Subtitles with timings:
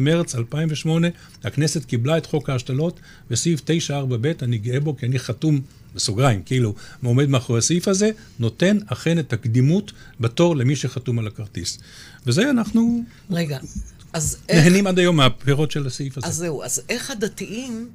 [0.00, 1.08] במרץ 2008
[1.44, 3.00] הכנסת קיבלה את חוק ההשתלות
[3.30, 5.60] וסעיף 9.4ב, אני גאה בו כי אני חתום,
[5.94, 11.78] בסוגריים, כאילו, עומד מאחורי הסעיף הזה, נותן אכן את הקדימות בתור למי שחתום על הכרטיס.
[12.26, 13.02] וזה אנחנו...
[13.30, 13.58] רגע,
[14.12, 14.64] אז איך...
[14.64, 16.26] נהנים עד היום מהפירות של הסעיף הזה.
[16.26, 17.88] אז זהו, אז איך הדתיים...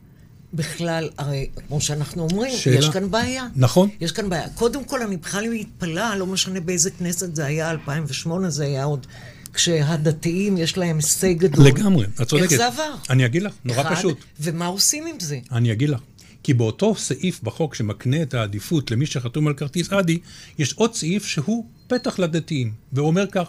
[0.53, 2.79] בכלל, הרי כמו שאנחנו אומרים, שאלה.
[2.79, 3.47] יש כאן בעיה.
[3.55, 3.89] נכון.
[4.01, 4.49] יש כאן בעיה.
[4.49, 9.07] קודם כל, אני בכלל מתפלאה, לא משנה באיזה כנסת זה היה, 2008 זה היה עוד
[9.53, 11.65] כשהדתיים יש להם הישג גדול.
[11.65, 12.51] לגמרי, את צודקת.
[12.51, 12.93] איך זה עבר?
[13.09, 14.17] אני אגיד לך, נורא אחד, פשוט.
[14.39, 15.39] ומה עושים עם זה?
[15.51, 15.99] אני אגיד לך.
[16.43, 20.19] כי באותו סעיף בחוק שמקנה את העדיפות למי שחתום על כרטיס אדי,
[20.57, 23.47] יש עוד סעיף שהוא פתח לדתיים, ואומר כך,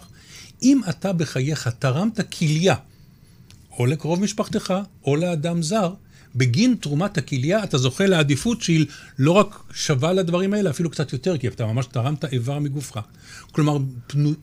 [0.63, 2.75] אם אתה בחייך תרמת כליה,
[3.79, 4.73] או לקרוב משפחתך,
[5.05, 5.93] או לאדם זר,
[6.35, 8.85] בגין תרומת הכליה אתה זוכה לעדיפות שהיא
[9.19, 12.99] לא רק שווה לדברים האלה, אפילו קצת יותר, כי אתה ממש תרמת איבר מגופך.
[13.51, 13.77] כלומר,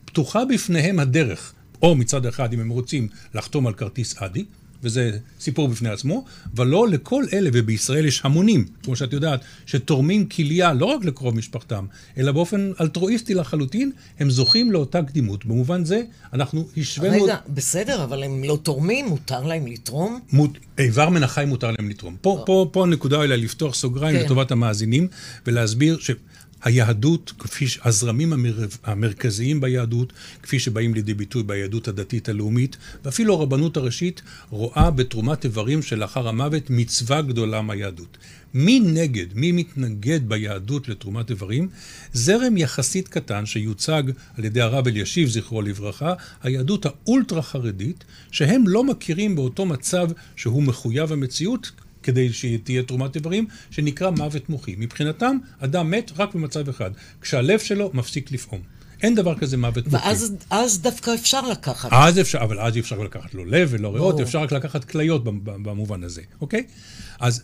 [0.05, 4.45] פתוחה בפניהם הדרך, או מצד אחד, אם הם רוצים לחתום על כרטיס אדי,
[4.83, 10.25] וזה סיפור בפני עצמו, אבל לא לכל אלה, ובישראל יש המונים, כמו שאת יודעת, שתורמים
[10.25, 11.85] כליה לא רק לקרוב משפחתם,
[12.17, 15.45] אלא באופן אלטרואיסטי לחלוטין, הם זוכים לאותה קדימות.
[15.45, 16.01] במובן זה,
[16.33, 17.23] אנחנו השווינו...
[17.23, 20.19] רגע, בסדר, אבל הם לא תורמים, מותר להם לתרום?
[20.31, 20.51] מות...
[20.77, 22.15] איבר מן החי מותר להם לתרום.
[22.21, 24.25] פה, פה, פה הנקודה אולי לפתוח סוגריים כן.
[24.25, 25.07] לטובת המאזינים,
[25.47, 26.11] ולהסביר ש...
[26.63, 28.65] היהדות, כפי שהזרמים המר...
[28.83, 35.81] המרכזיים ביהדות, כפי שבאים לידי ביטוי ביהדות הדתית הלאומית, ואפילו הרבנות הראשית, רואה בתרומת איברים
[35.81, 38.17] שלאחר המוות מצווה גדולה מהיהדות.
[38.53, 41.69] מי נגד, מי מתנגד ביהדות לתרומת איברים?
[42.13, 44.03] זרם יחסית קטן שיוצג
[44.37, 50.63] על ידי הרב אלישיב, זכרו לברכה, היהדות האולטרה חרדית, שהם לא מכירים באותו מצב שהוא
[50.63, 51.71] מחויב המציאות,
[52.03, 54.75] כדי שתהיה תרומת איברים, שנקרא מוות מוחי.
[54.77, 58.61] מבחינתם, אדם מת רק במצב אחד, כשהלב שלו מפסיק לפעום.
[59.03, 60.05] אין דבר כזה מוות מוחי.
[60.05, 61.89] ואז אז דווקא אפשר לקחת.
[61.93, 65.23] אז אפשר, אבל אז אי אפשר לקחת לא לב ולא ריאות, אפשר רק לקחת כליות
[65.43, 66.63] במובן הזה, אוקיי?
[67.19, 67.43] אז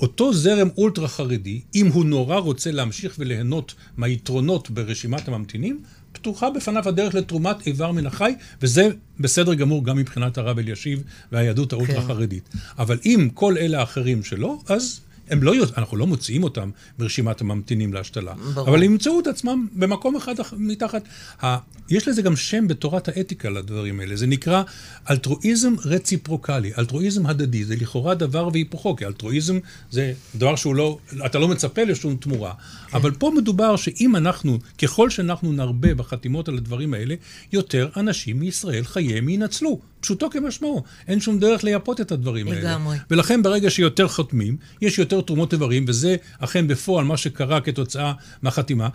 [0.00, 5.82] אותו זרם אולטרה חרדי, אם הוא נורא רוצה להמשיך וליהנות מהיתרונות ברשימת הממתינים,
[6.24, 8.88] פתוחה בפניו הדרך לתרומת איבר מן החי, וזה
[9.20, 11.02] בסדר גמור גם מבחינת הרב אלישיב
[11.32, 12.48] והיהדות האולטרה-חרדית.
[12.52, 12.58] כן.
[12.78, 17.92] אבל אם כל אלה האחרים שלא, אז הם לא, אנחנו לא מוציאים אותם מרשימת הממתינים
[17.92, 18.34] להשתלה.
[18.54, 18.68] ברור.
[18.68, 21.02] אבל הם ימצאו את עצמם במקום אחד מתחת.
[21.44, 21.56] ה...
[21.90, 24.16] יש לזה גם שם בתורת האתיקה לדברים האלה.
[24.16, 24.62] זה נקרא
[25.10, 27.64] אלטרואיזם רציפרוקלי, אלטרואיזם הדדי.
[27.64, 29.58] זה לכאורה דבר והיפוכו, כי אלטרואיזם
[29.90, 32.52] זה דבר שהוא לא, אתה לא מצפה לשום תמורה.
[32.90, 32.96] כן.
[32.96, 37.14] אבל פה מדובר שאם אנחנו, ככל שאנחנו נרבה בחתימות על הדברים האלה,
[37.52, 39.80] יותר אנשים מישראל חייהם ינצלו.
[40.04, 40.82] פשוטו כמשמעו.
[41.08, 42.60] אין שום דרך לייפות את הדברים האלה.
[42.60, 42.96] לגמרי.
[43.10, 48.12] ולכן ברגע שיותר חותמים, יש יותר תרומות איברים, וזה אכן בפועל מה שקרה כתוצאה
[48.42, 48.88] מהחתימה.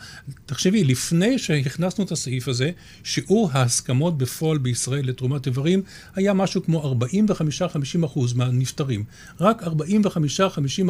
[0.45, 2.71] תחשבי, לפני שהכנסנו את הסעיף הזה,
[3.03, 5.81] שיעור ההסכמות בפועל בישראל לתרומת איברים
[6.15, 6.95] היה משהו כמו
[8.01, 9.03] 45-50 אחוז מהנפטרים.
[9.39, 9.69] רק 45-50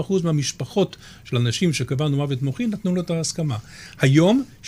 [0.02, 3.58] אחוז מהמשפחות של אנשים שקבענו מוות מוחי נתנו לו את ההסכמה.
[4.00, 4.68] היום 65-66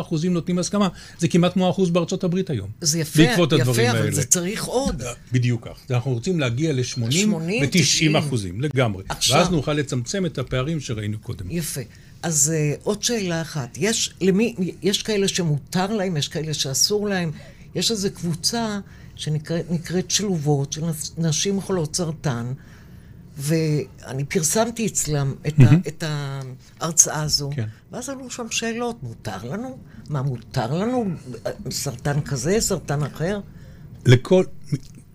[0.00, 0.88] אחוזים נותנים הסכמה.
[1.18, 2.68] זה כמעט כמו האחוז בארצות הברית היום.
[2.80, 3.69] זה יפה, יפה.
[3.70, 5.02] יפה, אבל זה צריך עוד.
[5.32, 5.78] בדיוק כך.
[5.90, 9.04] אנחנו רוצים להגיע ל-80 ו-90 אחוזים, לגמרי.
[9.08, 9.36] עכשיו...
[9.36, 11.50] ואז נוכל לצמצם את הפערים שראינו קודם.
[11.50, 11.80] יפה.
[12.22, 13.78] אז uh, עוד שאלה אחת.
[13.80, 17.30] יש, למי, יש כאלה שמותר להם, יש כאלה שאסור להם.
[17.74, 18.80] יש איזו קבוצה
[19.16, 20.82] שנקראת שלובות, של
[21.18, 22.52] נשים חולות סרטן,
[23.36, 25.64] ואני פרסמתי אצלם את, mm-hmm.
[25.64, 26.04] ה, את
[26.80, 27.66] ההרצאה הזו, כן.
[27.92, 29.78] ואז עלו שם שאלות, מותר לנו?
[30.08, 31.04] מה, מותר לנו
[31.70, 33.40] סרטן כזה, סרטן אחר?
[34.06, 34.44] לכל,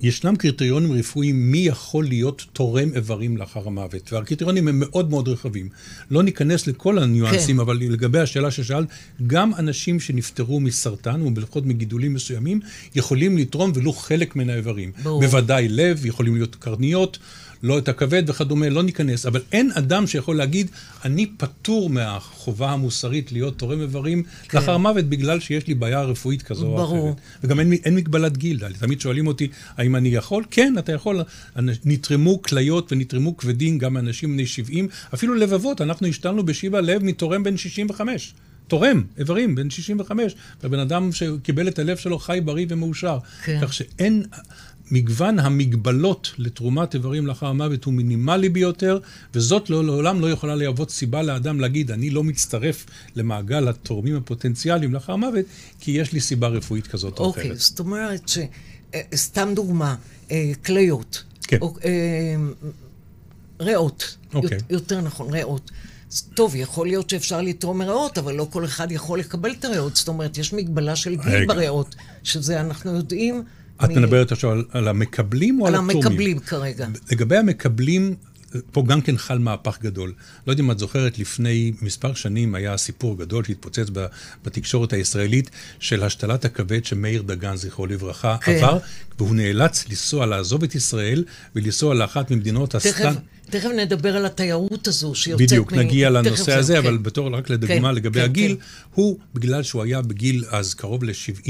[0.01, 5.69] ישנם קריטריונים רפואיים מי יכול להיות תורם איברים לאחר המוות, והקריטריונים הם מאוד מאוד רחבים.
[6.11, 7.59] לא ניכנס לכל הניואנסים, כן.
[7.59, 8.87] אבל לגבי השאלה ששאלת,
[9.27, 12.59] גם אנשים שנפטרו מסרטן, או לפחות מגידולים מסוימים,
[12.95, 14.91] יכולים לתרום ולו חלק מן האיברים.
[15.03, 15.21] ברור.
[15.21, 17.17] בוודאי לב, יכולים להיות קרניות.
[17.63, 20.67] לא את הכבד וכדומה, לא ניכנס, אבל אין אדם שיכול להגיד,
[21.05, 24.57] אני פטור מהחובה המוסרית להיות תורם איברים כן.
[24.57, 26.97] לאחר מוות בגלל שיש לי בעיה רפואית כזו ברור.
[26.97, 27.21] או אחרת.
[27.43, 30.43] וגם אין, אין מגבלת גיל, תמיד שואלים אותי, האם אני יכול?
[30.51, 31.21] כן, אתה יכול.
[31.85, 37.43] נתרמו כליות ונתרמו כבדים גם מאנשים בני 70, אפילו לבבות, אנחנו השתלנו בשיבא לב מתורם
[37.43, 38.33] בן 65.
[38.67, 43.17] תורם איברים, בן 65, והבן אדם שקיבל את הלב שלו חי, בריא ומאושר.
[43.43, 43.59] כן.
[43.61, 44.23] כך שאין,
[44.91, 48.99] מגוון המגבלות לתרומת איברים לאחר המוות הוא מינימלי ביותר,
[49.33, 52.85] וזאת לא, לעולם לא יכולה להוות סיבה לאדם להגיד, אני לא מצטרף
[53.15, 55.45] למעגל התורמים הפוטנציאליים לאחר המוות,
[55.79, 57.51] כי יש לי סיבה רפואית כזאת או אוקיי, אחרת.
[57.51, 58.37] אוקיי, זאת אומרת ש...
[58.95, 59.95] אה, סתם דוגמה,
[60.31, 61.23] אה, כליות.
[61.41, 61.57] כן.
[61.85, 62.35] אה,
[63.59, 64.17] ריאות.
[64.33, 64.57] אוקיי.
[64.69, 65.71] יותר נכון, ריאות.
[66.33, 69.95] טוב, יכול להיות שאפשר לתרום מריאות, אבל לא כל אחד יכול לקבל את הריאות.
[69.95, 73.43] זאת אומרת, יש מגבלה של גיל בריאות, שזה אנחנו יודעים
[73.83, 74.01] את מ...
[74.01, 75.81] מדברת עכשיו על, על המקבלים או על, על?
[75.81, 76.87] על המקבלים כרגע.
[77.11, 78.15] לגבי המקבלים,
[78.71, 80.13] פה גם כן חל מהפך גדול.
[80.47, 83.87] לא יודע אם את זוכרת, לפני מספר שנים היה סיפור גדול שהתפוצץ
[84.43, 85.49] בתקשורת הישראלית
[85.79, 88.55] של השתלת הכבד שמאיר דגן, זכרו לברכה, כן.
[88.55, 88.77] עבר,
[89.17, 91.23] והוא נאלץ לנסוע, לעזוב את ישראל
[91.55, 93.13] ולנסוע לאחת ממדינות הסטן.
[93.49, 95.79] תכף נדבר על התיירות הזו שיוצאת בדיוק, מ...
[95.79, 96.79] נגיע לנושא הזה, כן.
[96.79, 98.61] אבל בתור רק לדוגמה כן, לגבי כן, הגיל, כן.
[98.93, 101.49] הוא, בגלל שהוא היה בגיל אז קרוב ל-70,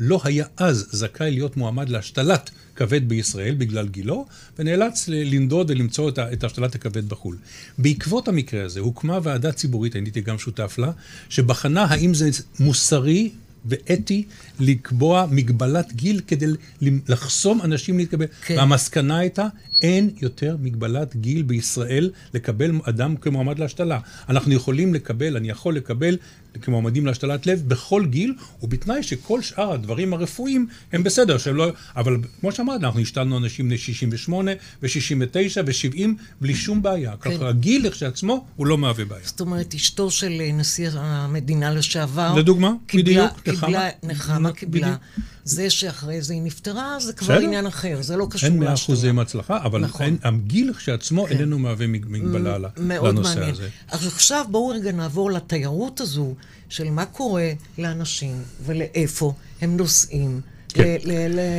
[0.00, 4.26] לא היה אז זכאי להיות מועמד להשתלת כבד בישראל בגלל גילו,
[4.58, 7.36] ונאלץ לנדוד ולמצוא את השתלת הכבד בחו"ל.
[7.78, 10.90] בעקבות המקרה הזה הוקמה ועדה ציבורית, הייתי גם שותף לה,
[11.28, 13.30] שבחנה האם זה מוסרי
[13.66, 14.24] ואתי
[14.60, 16.46] לקבוע מגבלת גיל כדי
[16.82, 18.26] לחסום אנשים להתקבל.
[18.46, 18.56] כן.
[18.56, 19.46] והמסקנה הייתה,
[19.82, 23.98] אין יותר מגבלת גיל בישראל לקבל אדם כמועמד להשתלה.
[24.28, 26.16] אנחנו יכולים לקבל, אני יכול לקבל
[26.62, 31.68] כמועמדים להשתלת לב בכל גיל, ובתנאי שכל שאר הדברים הרפואיים הם בסדר, שהם לא...
[31.96, 34.50] אבל כמו שאמרת, אנחנו השתלנו אנשים בני 68
[34.82, 35.36] ו-69
[35.66, 36.00] ו-70
[36.40, 37.12] בלי שום בעיה.
[37.16, 37.36] כן.
[37.36, 39.22] ככה הגיל לכשעצמו הוא לא מהווה בעיה.
[39.24, 42.34] זאת אומרת, אשתו של נשיא המדינה לשעבר...
[42.34, 43.88] לדוגמה, קיבלה, בדיוק, נחמה.
[44.02, 44.96] נחמה קיבלה.
[45.44, 48.50] זה שאחרי זה היא נפטרה, זה כבר עניין אחר, זה לא קשור להשתלה.
[48.50, 50.06] אין מאה אחוזים הצלחה, אבל נכון.
[50.06, 51.32] אין, הגיל כשעצמו כן.
[51.32, 53.50] איננו מהווה מגבלה לנושא מעניין.
[53.50, 53.68] הזה.
[53.88, 56.34] אז עכשיו בואו רגע נעבור לתיירות הזו,
[56.68, 60.40] של מה קורה לאנשים ולאיפה הם נוסעים.
[60.68, 60.96] כן.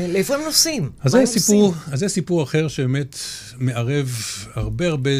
[0.09, 0.89] לאיפה הם נוסעים?
[1.01, 3.18] אז זה, סיפור, אז זה סיפור אחר שבאמת
[3.57, 4.21] מערב
[4.54, 5.12] הרבה הרבה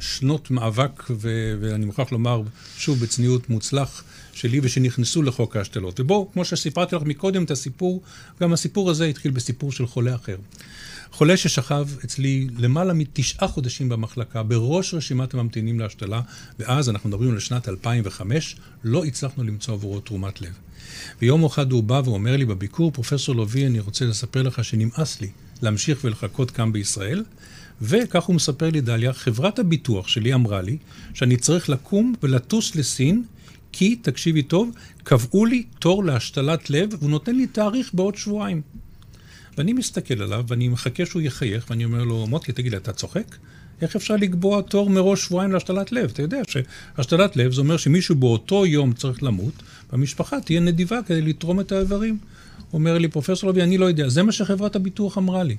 [0.00, 2.42] שנות מאבק, ו- ואני מוכרח לומר,
[2.76, 6.00] שוב, בצניעות מוצלח שלי ושנכנסו לחוק ההשתלות.
[6.00, 8.02] ובואו, כמו שסיפרתי לך מקודם את הסיפור,
[8.40, 10.36] גם הסיפור הזה התחיל בסיפור של חולה אחר.
[11.16, 16.20] חולה ששכב אצלי למעלה מתשעה חודשים במחלקה, בראש רשימת הממתינים להשתלה,
[16.58, 20.52] ואז, אנחנו מדברים על שנת 2005, לא הצלחנו למצוא עבורו תרומת לב.
[21.22, 25.30] ויום אחד הוא בא ואומר לי בביקור, פרופסור לוי, אני רוצה לספר לך שנמאס לי
[25.62, 27.24] להמשיך ולחכות כאן בישראל,
[27.82, 30.76] וכך הוא מספר לי, דליה, חברת הביטוח שלי אמרה לי
[31.14, 33.24] שאני צריך לקום ולטוס לסין,
[33.72, 34.70] כי, תקשיבי טוב,
[35.04, 38.62] קבעו לי תור להשתלת לב, והוא נותן לי תאריך בעוד שבועיים.
[39.58, 43.36] ואני מסתכל עליו, ואני מחכה שהוא יחייך, ואני אומר לו, מוטי, תגיד לי, אתה צוחק?
[43.82, 46.10] איך אפשר לקבוע תור מראש שבועיים להשתלת לב?
[46.10, 49.54] אתה יודע שהשתלת לב זה אומר שמישהו באותו יום צריך למות,
[49.92, 52.18] והמשפחה תהיה נדיבה כדי לתרום את האיברים.
[52.72, 55.56] אומר לי, פרופסור לוי, אני לא יודע, זה מה שחברת הביטוח אמרה לי.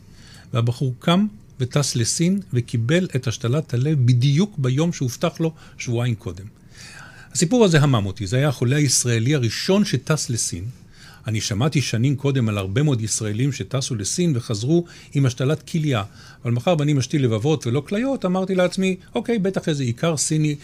[0.54, 1.28] והבחור קם
[1.60, 6.46] וטס לסין וקיבל את השתלת הלב בדיוק ביום שהובטח לו שבועיים קודם.
[7.32, 10.66] הסיפור הזה המם אותי, זה היה החולה הישראלי הראשון שטס לסין.
[11.28, 16.04] אני שמעתי שנים קודם על הרבה מאוד ישראלים שטסו לסין וחזרו עם השתלת כליה.
[16.44, 20.56] אבל מאחר ואני משתיל לבבות ולא כליות, אמרתי לעצמי, אוקיי, בטח איזה עיקר סיני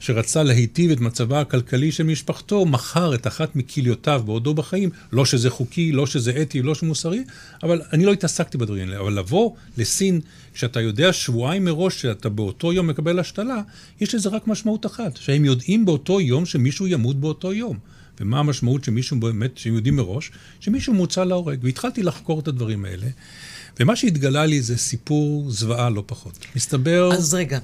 [0.00, 4.90] שרצה להיטיב את מצבה הכלכלי של משפחתו, מכר את אחת מכליותיו בעודו בחיים.
[5.12, 7.24] לא שזה חוקי, לא שזה אתי, לא שמוסרי,
[7.62, 9.00] אבל אני לא התעסקתי בדברים האלה.
[9.00, 10.20] אבל לבוא לסין,
[10.54, 13.60] כשאתה יודע שבועיים מראש שאתה באותו יום מקבל השתלה,
[14.00, 17.78] יש לזה רק משמעות אחת, שהם יודעים באותו יום שמישהו ימות באותו יום.
[18.20, 20.30] ומה המשמעות שמישהו באמת, שהם יודעים מראש,
[20.60, 21.58] שמישהו מוצא להורג.
[21.62, 23.06] והתחלתי לחקור את הדברים האלה,
[23.80, 26.38] ומה שהתגלה לי זה סיפור זוועה לא פחות.
[26.56, 27.10] מסתבר...
[27.12, 27.58] אז רגע,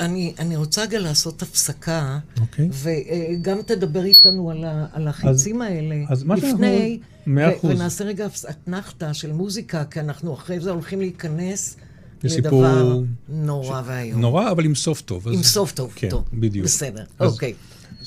[0.00, 2.40] אני, אני רוצה רגע לעשות הפסקה, okay.
[2.40, 2.68] אוקיי.
[2.72, 6.04] וגם תדבר איתנו על, ה, על החיצים אז, האלה.
[6.08, 7.70] אז מה לפני, מאה אחוז.
[7.70, 11.76] ונעשה רגע אתנחתא של מוזיקה, כי אנחנו אחרי זה הולכים להיכנס
[12.24, 12.64] לסיפור...
[12.64, 13.84] לדבר נורא ש...
[13.86, 14.20] ואיום.
[14.20, 15.28] נורא, אבל עם סוף טוב.
[15.28, 15.46] עם אז...
[15.46, 16.24] סוף טוב, כן, טוב.
[16.32, 16.64] בדיוק.
[16.64, 17.32] בסדר, אז...
[17.32, 17.54] אוקיי.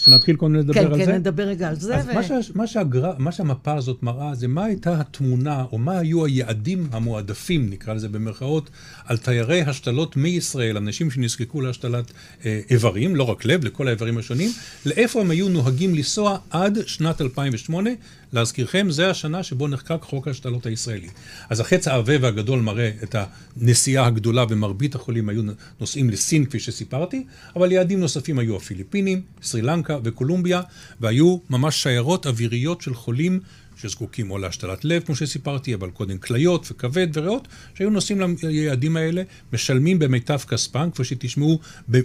[0.06, 1.06] שנתחיל קודם לדבר כן, על כן, זה?
[1.06, 1.96] כן, כן, נדבר רגע על זה.
[1.96, 2.14] אז ו...
[2.14, 2.32] מה, ש...
[2.56, 3.12] מה, שהגר...
[3.18, 8.10] מה שהמפה הזאת מראה זה מה הייתה התמונה, או מה היו היעדים המועדפים, נקרא לזה
[8.10, 8.70] במרכאות,
[9.06, 12.12] על תיירי השתלות מישראל, אנשים שנזקקו להשתלת
[12.46, 14.52] אה, איברים, לא רק לב, לכל האיברים השונים,
[14.86, 17.90] לאיפה הם היו נוהגים לנסוע עד שנת 2008.
[18.36, 21.10] להזכירכם, זה השנה שבו נחקק חוק ההשתלות הישראלי.
[21.50, 23.16] אז החץ העבה והגדול מראה את
[23.58, 25.42] הנסיעה הגדולה, ומרבית החולים היו
[25.80, 27.26] נוסעים לסין, כפי שסיפרתי,
[27.56, 30.62] אבל יעדים נוספים היו הפיליפינים, סרי לנקה וקולומביה,
[31.02, 33.40] והיו ממש שיירות אוויריות של חולים
[33.78, 39.24] שזקוקים או להשתלת לב, כמו שסיפרתי, אבל קודם כליות וכבד וריאות, שהיו נוסעים ליעדים האלה,
[39.54, 41.60] משלמים במיטב כספם, כפי שתשמעו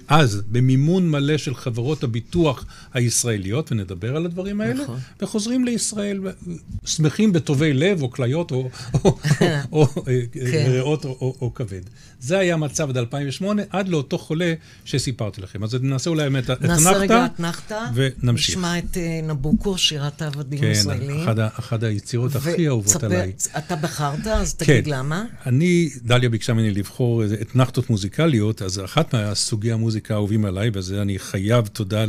[0.09, 4.99] אז, במימון מלא של חברות הביטוח הישראליות, ונדבר על הדברים האלה, נכון.
[5.23, 6.21] וחוזרים לישראל,
[6.85, 9.00] שמחים בטובי לב או כליות או, או,
[9.73, 10.65] או, או כן.
[10.69, 11.83] ריאות או, או, או כבד.
[12.21, 15.65] זה היה המצב עד 2008, עד לאותו חולה שסיפרתי לכם.
[15.65, 18.57] אז נעשה אולי באמת אתנחתא, נעשה רגע אתנחתא, ונמשיך.
[18.57, 21.27] נשמע את uh, נבוקו, שירת העבדים כן, הישראלים.
[21.61, 23.33] כן, אחת היצירות הכי אהובות עליי.
[23.59, 24.90] אתה בחרת, אז תגיד כן.
[24.90, 25.25] למה.
[25.47, 31.19] אני, דליה ביקשה ממני לבחור אתנחתות מוזיקליות, אז אחת מהסוגי המוזיקה האהובים עליי, וזה אני
[31.19, 32.05] חייב תודה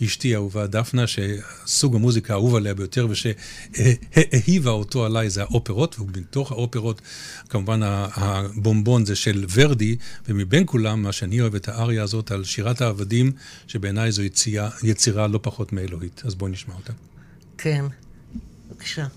[0.00, 7.02] לאשתי האהובה דפנה, שסוג המוזיקה האהוב עליה ביותר ושהאהיבה אותו עליי זה האופרות, ומתוך האופרות
[7.48, 9.96] כמובן הבומבון זה של ורדי,
[10.28, 13.32] ומבין כולם, מה שאני אוהב את האריה הזאת על שירת העבדים,
[13.66, 16.22] שבעיניי זו יצירה, יצירה לא פחות מאלוהית.
[16.24, 16.92] אז בואי נשמע אותה.
[17.58, 17.84] כן,
[18.88, 19.10] Akşam.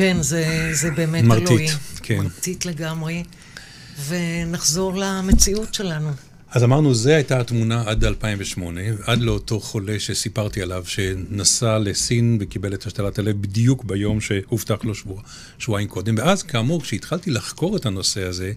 [0.00, 1.68] כן, זה, זה באמת מרטיט, אלוהי.
[2.02, 2.18] כן.
[2.18, 3.24] מרטיט לגמרי.
[4.08, 6.10] ונחזור למציאות שלנו.
[6.50, 12.74] אז אמרנו, זו הייתה התמונה עד 2008, עד לאותו חולה שסיפרתי עליו, שנסע לסין וקיבל
[12.74, 15.22] את השתלת הלב בדיוק ביום שהובטח לו שבוע,
[15.58, 16.14] שבועיים קודם.
[16.18, 18.52] ואז, כאמור, כשהתחלתי לחקור את הנושא הזה,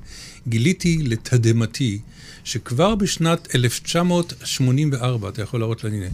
[0.48, 2.00] גיליתי לתדהמתי
[2.44, 6.06] שכבר בשנת 1984, אתה יכול להראות לנו,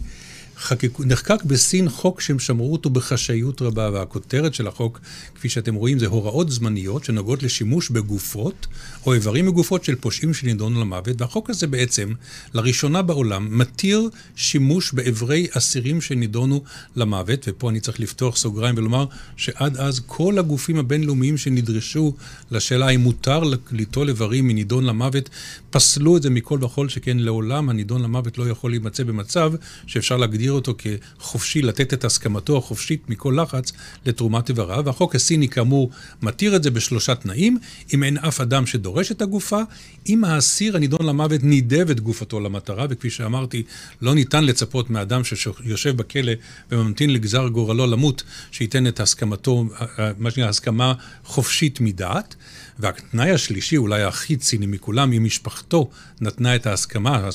[0.60, 5.00] חקק, נחקק בסין חוק שהם שמרו אותו בחשאיות רבה, והכותרת של החוק,
[5.34, 8.66] כפי שאתם רואים, זה הוראות זמניות שנוגעות לשימוש בגופות
[9.06, 12.12] או איברים מגופות של פושעים שנידונו למוות, והחוק הזה בעצם,
[12.54, 16.62] לראשונה בעולם, מתיר שימוש באיברי אסירים שנידונו
[16.96, 19.04] למוות, ופה אני צריך לפתוח סוגריים ולומר
[19.36, 22.14] שעד אז כל הגופים הבינלאומיים שנדרשו
[22.50, 25.28] לשאלה אם מותר ליטול איברים מנידון למוות,
[25.70, 29.52] פסלו את זה מכל וכול, שכן לעולם הנידון למוות לא יכול להימצא במצב
[29.86, 30.74] שאפשר להגדיר להגדיר אותו
[31.18, 33.72] כחופשי, לתת את הסכמתו החופשית מכל לחץ
[34.06, 35.90] לתרומת איבריו, והחוק הסיני כאמור
[36.22, 37.58] מתיר את זה בשלושה תנאים,
[37.94, 39.62] אם אין אף אדם שדורש את הגופה,
[40.08, 43.62] אם האסיר הנידון למוות נידב את גופתו למטרה, וכפי שאמרתי,
[44.02, 46.32] לא ניתן לצפות מאדם שיושב בכלא
[46.70, 49.64] וממתין לגזר גורלו למות, שייתן את הסכמתו,
[50.18, 52.36] מה שנקרא הסכמה חופשית מדעת.
[52.80, 57.28] והתנאי השלישי, אולי הכי ציני מכולם, אם משפחתו נתנה את ההסכמה,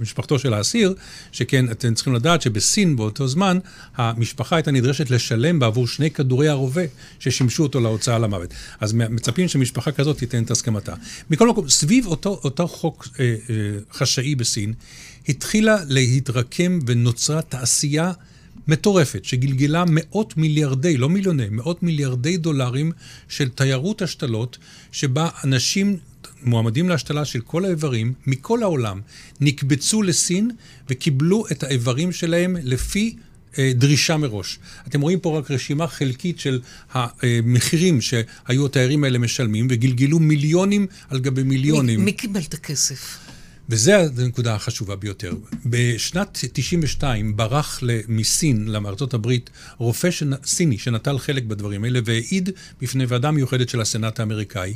[0.00, 0.94] משפחתו של האסיר,
[1.32, 3.58] שכן אתם צריכים לדעת שבסין באותו זמן,
[3.96, 6.82] המשפחה הייתה נדרשת לשלם בעבור שני כדורי הרובה
[7.18, 8.54] ששימשו אותו להוצאה למוות.
[8.80, 10.94] אז מצפים שמשפחה כזאת תיתן את הסכמתה.
[11.30, 13.54] מכל מקום, סביב אותו, אותו חוק אה, אה,
[13.92, 14.72] חשאי בסין,
[15.28, 18.12] התחילה להתרקם ונוצרה תעשייה
[18.68, 22.92] מטורפת, שגלגלה מאות מיליארדי, לא מיליוני, מאות מיליארדי דולרים
[23.28, 24.58] של תיירות השתלות,
[24.92, 25.96] שבה אנשים
[26.42, 29.00] מועמדים להשתלה של כל האיברים מכל העולם
[29.40, 30.50] נקבצו לסין
[30.88, 33.16] וקיבלו את האיברים שלהם לפי
[33.58, 34.58] אה, דרישה מראש.
[34.86, 36.60] אתם רואים פה רק רשימה חלקית של
[36.92, 42.04] המחירים שהיו התיירים האלה משלמים, וגלגלו מיליונים על גבי מיליונים.
[42.04, 43.18] מי, קיבל את הכסף?
[43.68, 45.32] וזו הנקודה החשובה ביותר.
[45.66, 50.08] בשנת 92 ברח מסין לארצות הברית רופא
[50.44, 52.50] סיני שנטל חלק בדברים האלה והעיד
[52.80, 54.74] בפני ועדה מיוחדת של הסנאט האמריקאי,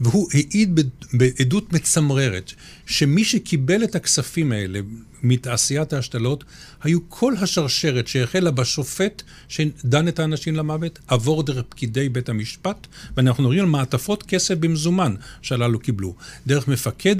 [0.00, 0.80] והוא העיד
[1.12, 2.52] בעדות מצמררת
[2.86, 4.80] שמי שקיבל את הכספים האלה
[5.22, 6.44] מתעשיית ההשתלות
[6.82, 12.86] היו כל השרשרת שהחלה בשופט שדן את האנשים למוות, עבור דרך פקידי בית המשפט,
[13.16, 16.14] ואנחנו מדברים על מעטפות כסף במזומן שהללו קיבלו.
[16.46, 17.16] דרך מפקד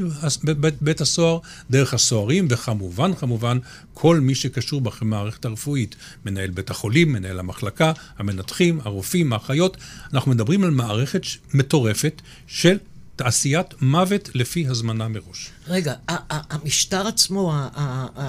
[0.81, 1.39] בית הסוהר,
[1.71, 3.59] דרך הסוהרים, וכמובן, כמובן,
[3.95, 5.97] כל מי שקשור במערכת הרפואית.
[6.27, 9.77] מנהל בית החולים, מנהל המחלקה, המנתחים, הרופאים, האחיות.
[10.13, 11.23] אנחנו מדברים על מערכת
[11.55, 12.77] מטורפת של
[13.23, 15.51] תעשיית מוות לפי הזמנה מראש.
[15.69, 15.95] רגע,
[16.29, 17.55] המשטר עצמו...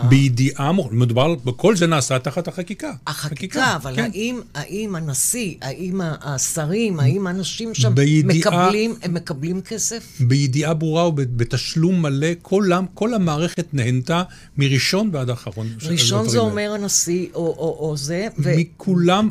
[0.10, 2.92] בידיעה, מדובר, כל זה נעשה תחת החקיקה.
[3.08, 4.10] החקיקה, אבל כן.
[4.14, 10.18] האם, האם הנשיא, האם השרים, האם האנשים שם מקבלים, הם מקבלים כסף?
[10.20, 14.24] בידיעה ברורה ובתשלום מלא, כל, כל המערכת נהנתה
[14.58, 15.68] מראשון ועד אחרון.
[15.82, 18.52] ראשון זה אומר הנשיא או, או, או זה, ו...
[18.58, 19.30] מכולם,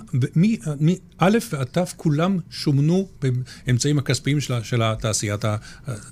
[0.81, 3.09] מא' ועד ת', כולם שומנו
[3.67, 5.45] באמצעים הכספיים של, של התעשיית,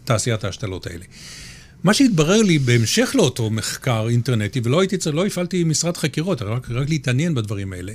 [0.04, 1.04] תעשיית ההשתלות האלה.
[1.84, 6.70] מה שהתברר לי בהמשך לאותו מחקר אינטרנטי, ולא הייתי צריך, לא הפעלתי משרד חקירות, רק,
[6.70, 7.92] רק להתעניין בדברים האלה,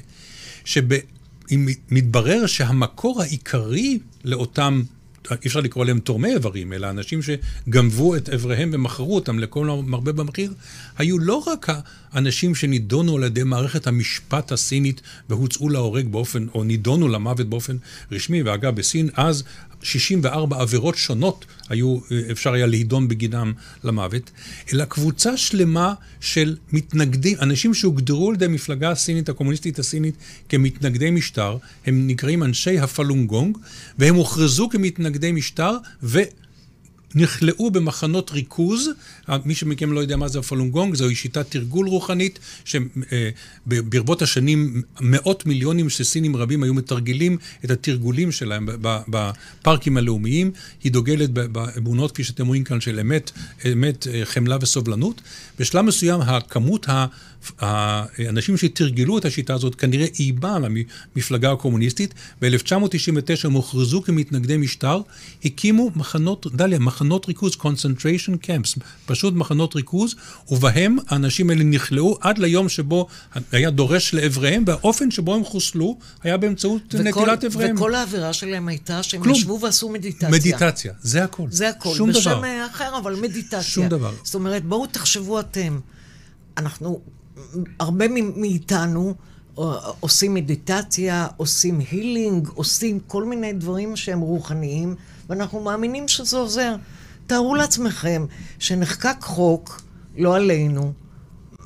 [0.65, 4.83] שמתברר שהמקור העיקרי לאותם,
[5.31, 10.11] אי אפשר לקרוא להם תורמי איברים, אלא אנשים שגנבו את איבריהם ומכרו אותם לכל מרבה
[10.11, 10.53] במחיר,
[10.97, 11.69] היו לא רק
[12.11, 17.77] האנשים שנידונו על ידי מערכת המשפט הסינית והוצאו להורג באופן, או נידונו למוות באופן
[18.11, 19.43] רשמי, ואגב, בסין אז
[19.85, 21.97] 64 עבירות שונות היו,
[22.31, 24.31] אפשר היה להידון בגינם למוות,
[24.73, 30.15] אלא קבוצה שלמה של מתנגדים, אנשים שהוגדרו על ידי המפלגה הסינית, הקומוניסטית הסינית,
[30.49, 33.57] כמתנגדי משטר, הם נקראים אנשי הפלונגונג,
[33.99, 34.69] והם הוכרזו
[35.15, 36.19] כמתנגדי משטר, ו...
[37.17, 38.89] נכלאו במחנות ריכוז,
[39.45, 45.89] מי שמכם לא יודע מה זה הפלונגונג, זוהי שיטת תרגול רוחנית, שברבות השנים מאות מיליונים
[45.89, 48.69] של סינים רבים היו מתרגלים את התרגולים שלהם
[49.07, 50.51] בפארקים הלאומיים.
[50.83, 53.31] היא דוגלת באמונות, כפי שאתם רואים כאן, של אמת,
[53.71, 55.21] אמת, חמלה וסובלנות.
[55.59, 56.85] בשלב מסוים הכמות
[57.59, 60.65] האנשים שתרגלו את השיטה הזאת כנראה איימה על
[61.15, 62.13] המפלגה הקומוניסטית.
[62.41, 65.01] ב-1999 הם הוכרזו כמתנגדי משטר,
[65.45, 70.15] הקימו מחנות, דליה, מחנות ריכוז, concentration camps, פשוט מחנות ריכוז,
[70.51, 73.07] ובהם האנשים האלה נכלאו עד ליום שבו
[73.51, 77.75] היה דורש לאבריהם, והאופן שבו הם חוסלו היה באמצעות וכל, נטילת אבריהם.
[77.75, 79.35] וכל העבירה שלהם הייתה שהם כלום.
[79.35, 80.29] ישבו ועשו מדיטציה.
[80.29, 81.47] מדיטציה, זה הכל.
[81.49, 81.95] זה הכל.
[81.95, 82.39] שום בשם דבר.
[82.39, 83.63] בשם אחר, אבל מדיטציה.
[83.63, 84.13] שום דבר.
[84.23, 85.79] זאת אומרת, בואו תחשבו אתם.
[86.57, 87.01] אנחנו
[87.79, 89.13] הרבה מאיתנו
[89.59, 89.63] אה,
[89.99, 94.95] עושים מדיטציה, עושים הילינג, עושים כל מיני דברים שהם רוחניים,
[95.29, 96.75] ואנחנו מאמינים שזה עוזר.
[97.27, 98.25] תארו לעצמכם
[98.59, 99.81] שנחקק חוק,
[100.17, 100.93] לא עלינו,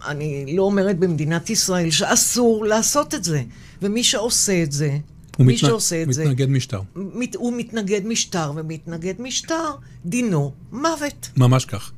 [0.08, 3.43] אני לא אומרת במדינת ישראל, שאסור לעשות את זה.
[3.82, 4.97] ומי שעושה את זה,
[5.45, 5.67] מי מתנ...
[5.67, 6.82] שעושה את זה, מתנגד משטר.
[6.95, 9.71] מת, הוא מתנגד משטר, ומתנגד משטר,
[10.06, 11.30] דינו מוות.
[11.38, 11.91] ממש כך.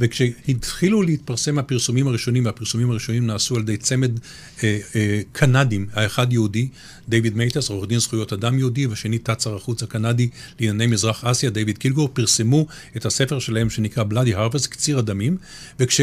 [0.00, 4.10] וכשהתחילו להתפרסם הפרסומים הראשונים, והפרסומים הראשונים נעשו על ידי צמד
[4.62, 6.68] אה, אה, קנדים, האחד יהודי,
[7.08, 10.28] דיוויד מייטס, עורך דין זכויות אדם יהודי, והשני תת-שר החוץ הקנדי
[10.60, 15.36] לענייני מזרח אסיה, דיוויד קילגור, פרסמו את הספר שלהם שנקרא Bloody Harvest, קציר הדמים,
[15.80, 16.00] וכש...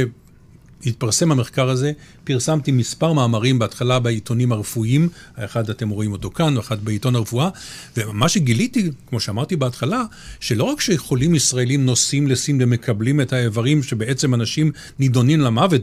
[0.86, 1.91] התפרסם המחקר הזה,
[2.24, 7.50] פרסמתי מספר מאמרים בהתחלה בעיתונים הרפואיים, האחד אתם רואים אותו כאן, ואחד בעיתון הרפואה,
[7.98, 10.04] ומה שגיליתי, כמו שאמרתי בהתחלה,
[10.39, 15.82] שלא רק שחולים ישראלים נוסעים לסין ומקבלים את האיברים שבעצם אנשים נידונים למוות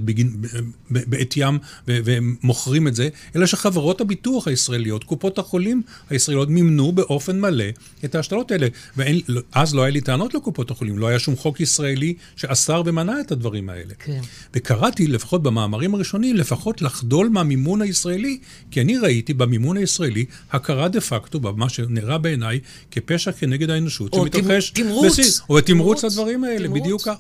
[0.90, 1.58] בעטיים
[1.88, 7.64] ומוכרים את זה, אלא שחברות הביטוח הישראליות, קופות החולים הישראליות, מימנו באופן מלא
[8.04, 8.68] את ההשתלות האלה.
[8.96, 13.32] ואז לא היה לי טענות לקופות החולים, לא היה שום חוק ישראלי שאסר ומנע את
[13.32, 13.94] הדברים האלה.
[13.98, 14.20] כן.
[14.54, 18.38] וקרה קראתי, לפחות במאמרים הראשונים, לפחות לחדול מהמימון הישראלי,
[18.70, 24.70] כי אני ראיתי במימון הישראלי הכרה דה פקטו במה שנראה בעיניי כפשע כנגד האנושות שמתרחש
[24.70, 25.18] תמרוץ.
[25.18, 26.80] בסין, או תמרוץ לדברים האלה, תמרוץ.
[26.80, 27.16] בדיוק כך.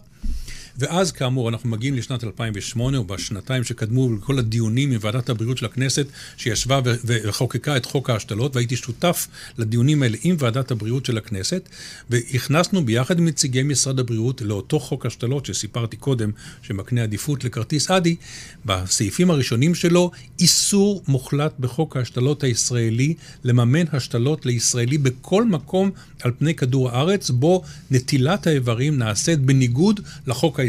[0.78, 6.06] ואז כאמור אנחנו מגיעים לשנת 2008, או בשנתיים שקדמו לכל הדיונים מוועדת הבריאות של הכנסת,
[6.36, 11.68] שישבה וחוקקה את חוק ההשתלות, והייתי שותף לדיונים האלה עם ועדת הבריאות של הכנסת,
[12.10, 16.30] והכנסנו ביחד עם נציגי משרד הבריאות לאותו חוק השתלות שסיפרתי קודם,
[16.62, 18.16] שמקנה עדיפות לכרטיס אדי,
[18.64, 20.10] בסעיפים הראשונים שלו,
[20.40, 23.14] איסור מוחלט בחוק ההשתלות הישראלי
[23.44, 25.90] לממן השתלות לישראלי בכל מקום
[26.22, 30.67] על פני כדור הארץ, בו נטילת האיברים נעשית בניגוד לחוק הישראלי,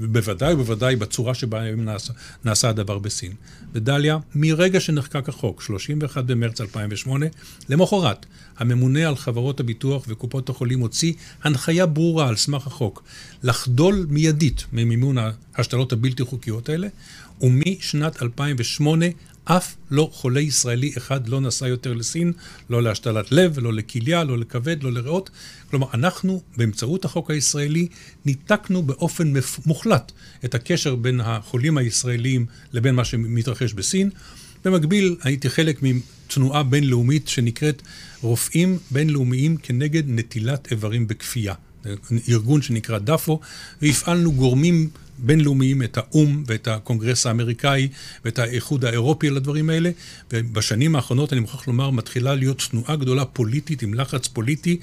[0.00, 2.12] ובוודאי ובוודאי בצורה שבה נעשה,
[2.44, 3.32] נעשה הדבר בסין.
[3.72, 7.26] ודליה, מרגע שנחקק החוק, 31 במרץ 2008,
[7.68, 8.26] למחרת,
[8.58, 11.12] הממונה על חברות הביטוח וקופות החולים הוציא
[11.44, 13.02] הנחיה ברורה על סמך החוק,
[13.42, 15.16] לחדול מיידית ממימון
[15.54, 16.88] ההשתלות הבלתי חוקיות האלה,
[17.40, 19.06] ומשנת 2008
[19.44, 22.32] אף לא חולה ישראלי אחד לא נסע יותר לסין,
[22.70, 25.30] לא להשתלת לב, לא לכליה, לא לכבד, לא לריאות.
[25.70, 27.88] כלומר, אנחנו, באמצעות החוק הישראלי,
[28.24, 29.32] ניתקנו באופן
[29.66, 30.12] מוחלט
[30.44, 34.10] את הקשר בין החולים הישראלים לבין מה שמתרחש בסין.
[34.64, 37.82] במקביל, הייתי חלק מתנועה בינלאומית שנקראת
[38.22, 41.54] רופאים בינלאומיים כנגד נטילת איברים בכפייה.
[42.28, 43.40] ארגון שנקרא דאפו,
[43.82, 44.90] והפעלנו גורמים
[45.22, 47.88] בינלאומיים, את האו"ם ואת הקונגרס האמריקאי
[48.24, 49.90] ואת האיחוד האירופי על הדברים האלה,
[50.32, 54.78] ובשנים האחרונות, אני מוכרח לומר, מתחילה להיות תנועה גדולה פוליטית, עם לחץ פוליטי,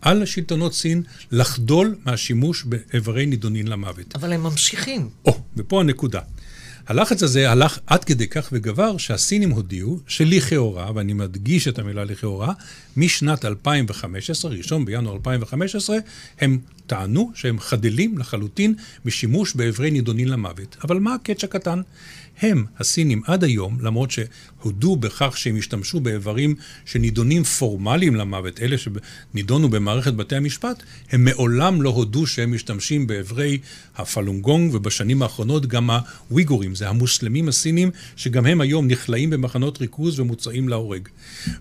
[0.00, 4.14] על השלטונות סין לחדול מהשימוש באיברי נידונין למוות.
[4.14, 5.08] אבל הם ממשיכים.
[5.24, 6.20] או, ופה הנקודה.
[6.88, 12.52] הלחץ הזה הלך עד כדי כך וגבר שהסינים הודיעו שלכאורה, ואני מדגיש את המילה לכאורה,
[12.96, 15.96] משנת 2015, ראשון בינואר 2015,
[16.40, 18.74] הם טענו שהם חדלים לחלוטין
[19.04, 20.76] משימוש באיברי נידונין למוות.
[20.84, 21.80] אבל מה ה catch הקטן?
[22.42, 29.68] הם, הסינים, עד היום, למרות שהודו בכך שהם השתמשו באיברים שנידונים פורמליים למוות, אלה שנידונו
[29.68, 33.58] במערכת בתי המשפט, הם מעולם לא הודו שהם משתמשים באיברי
[33.96, 35.90] הפלונגונג, ובשנים האחרונות גם
[36.28, 41.08] האויגורים, זה המוסלמים הסינים, שגם הם היום נכלאים במחנות ריכוז ומוצאים להורג.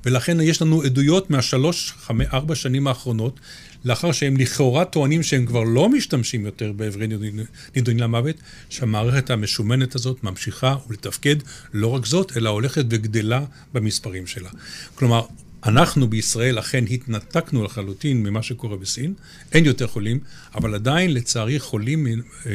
[0.06, 3.40] ולכן יש לנו עדויות מהשלוש, חמש, ארבע שנים האחרונות
[3.88, 7.08] לאחר שהם לכאורה טוענים שהם כבר לא משתמשים יותר באיברי
[7.76, 8.36] נידונים למוות,
[8.70, 11.36] שהמערכת המשומנת הזאת ממשיכה ולתפקד,
[11.74, 14.50] לא רק זאת, אלא הולכת וגדלה במספרים שלה.
[14.96, 15.22] כלומר,
[15.66, 19.14] אנחנו בישראל אכן התנתקנו לחלוטין ממה שקורה בסין,
[19.54, 20.20] אין יותר חולים,
[20.56, 22.08] אבל עדיין לצערי חולים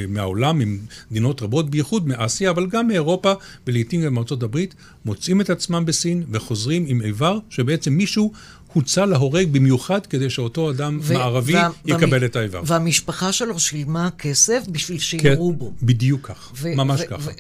[0.09, 3.33] מהעולם, ממדינות רבות, בייחוד מאסיה, אבל גם מאירופה
[3.67, 8.33] ולעיתים גם מארצות הברית, מוצאים את עצמם בסין וחוזרים עם איבר שבעצם מישהו
[8.73, 12.63] הוצא להורג במיוחד כדי שאותו אדם ו- מערבי וה- יקבל וה- את האיבר.
[12.67, 15.73] והמשפחה שלו שילמה כסף בשביל שיראו כן, בו.
[15.83, 17.31] בדיוק כך, ו- ממש ו- ככה.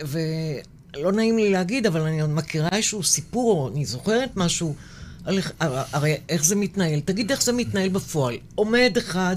[0.97, 4.75] ולא נעים לי להגיד, אבל אני עוד מכירה איזשהו סיפור, אני זוכרת משהו,
[5.25, 5.38] על,
[5.92, 7.01] הרי איך זה מתנהל.
[7.01, 8.37] תגיד איך זה מתנהל בפועל.
[8.55, 9.37] עומד אחד...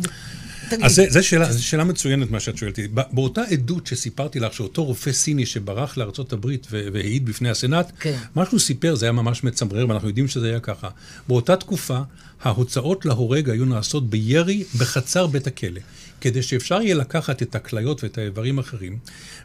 [0.69, 0.85] תגיד.
[0.85, 2.79] אז זו שאלה, שאלה מצוינת מה שאת שואלת.
[3.11, 8.17] באותה עדות שסיפרתי לך, שאותו רופא סיני שברח לארצות הברית והעיד בפני הסנאט, כן.
[8.35, 10.89] מה שהוא סיפר זה היה ממש מצמרר, ואנחנו יודעים שזה היה ככה.
[11.27, 11.99] באותה תקופה,
[12.41, 15.81] ההוצאות להורג היו נעשות בירי בחצר בית הכלא.
[16.21, 18.97] כדי שאפשר יהיה לקחת את הכליות ואת האיברים האחרים,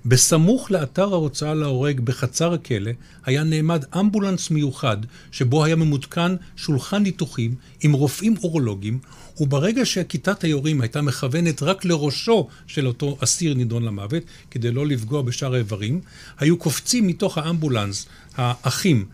[0.07, 2.91] בסמוך לאתר ההוצאה להורג בחצר הכלא,
[3.25, 4.97] היה נעמד אמבולנס מיוחד,
[5.33, 8.99] שבו היה ממותקן שולחן ניתוחים עם רופאים אורולוגים,
[9.41, 15.23] וברגע שכיתת היורים הייתה מכוונת רק לראשו של אותו אסיר נידון למוות, כדי לא לפגוע
[15.23, 16.01] בשאר האיברים,
[16.39, 19.05] היו קופצים מתוך האמבולנס האחים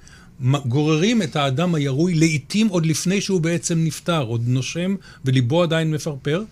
[0.66, 6.44] גוררים את האדם הירוי לעיתים עוד לפני שהוא בעצם נפטר, עוד נושם וליבו עדיין מפרפר,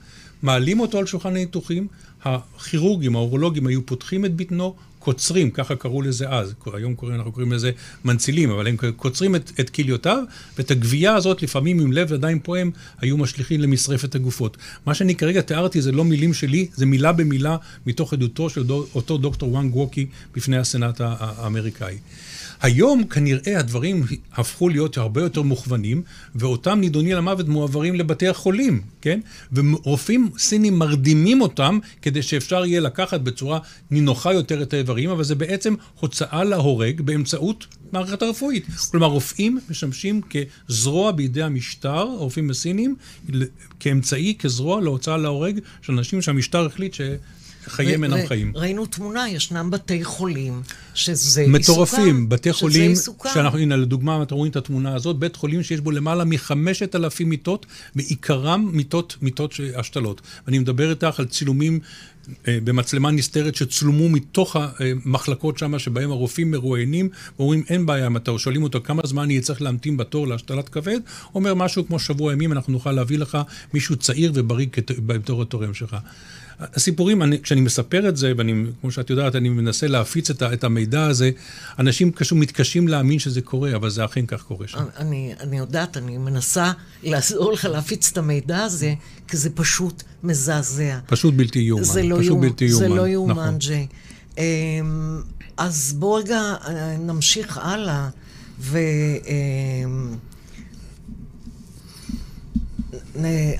[0.42, 1.88] מעלים אותו על שולחן הניתוחים,
[2.24, 7.52] הכירורגים, האורולוגים היו פותחים את בטנו, קוצרים, ככה קראו לזה אז, היום קוראים, אנחנו קוראים
[7.52, 7.70] לזה
[8.04, 10.22] מנצילים, אבל הם קוצרים את, את כליותיו,
[10.58, 14.56] ואת הגבייה הזאת, לפעמים עם לב עדיין פועם, היו משליכים למשרפת הגופות.
[14.86, 18.86] מה שאני כרגע תיארתי זה לא מילים שלי, זה מילה במילה מתוך עדותו של דו,
[18.94, 21.98] אותו דוקטור וואנג ווקי בפני הסנאט האמריקאי.
[22.62, 26.02] היום כנראה הדברים הפכו להיות הרבה יותר מוכוונים,
[26.34, 29.20] ואותם נידונים למוות מועברים לבתי החולים, כן?
[29.52, 33.58] ורופאים סינים מרדימים אותם כדי שאפשר יהיה לקחת בצורה
[33.90, 38.66] נינוחה יותר את האיברים, אבל זה בעצם הוצאה להורג באמצעות מערכת הרפואית.
[38.90, 40.20] כלומר, רופאים משמשים
[40.68, 42.96] כזרוע בידי המשטר, הרופאים הסינים,
[43.80, 47.00] כאמצעי, כזרוע להוצאה להורג של אנשים שהמשטר החליט ש...
[47.66, 48.52] חייהם אינם חיים.
[48.54, 50.62] ראינו תמונה, ישנם בתי חולים
[50.94, 52.28] שזה מטורפים, עיסוקם.
[52.28, 52.92] בתי חולים,
[53.34, 57.28] שאנחנו, הנה לדוגמה, אתם רואים את התמונה הזאת, בית חולים שיש בו למעלה מחמשת אלפים
[57.28, 60.20] מיטות, בעיקרם מיטות, מיטות השתלות.
[60.48, 61.80] אני מדבר איתך על צילומים
[62.48, 67.08] במצלמה נסתרת שצולמו מתוך המחלקות שם, שבהם הרופאים מרואיינים,
[67.38, 71.00] ואומרים, אין בעיה, אם אתה שואלים אותו כמה זמן יהיה צריך להמתין בתור להשתלת כבד,
[71.34, 73.38] אומר משהו כמו שבוע ימים, אנחנו נוכל להביא לך
[73.74, 74.66] מישהו צעיר ובריא
[75.06, 75.96] בתור התורם שלך.
[76.74, 80.64] הסיפורים, אני, כשאני מספר את זה, ואני, כמו שאת יודעת, אני מנסה להפיץ את, את
[80.64, 81.30] המידע הזה,
[81.78, 84.84] אנשים קשור, מתקשים להאמין שזה קורה, אבל זה אכן כך קורה שם.
[84.96, 86.72] אני, אני יודעת, אני מנסה
[87.02, 88.94] לעזור לך להפיץ את המידע הזה,
[89.28, 90.98] כי זה פשוט מזעזע.
[91.06, 91.84] פשוט בלתי יאומן.
[91.84, 92.48] זה לא יאומן.
[92.68, 93.58] זה לא יאומן, נכון.
[93.58, 93.86] ג'יי.
[94.38, 95.22] אמ,
[95.56, 98.08] אז בואו רגע אה, נמשיך הלאה,
[98.60, 98.78] ו...
[99.26, 100.16] אמ,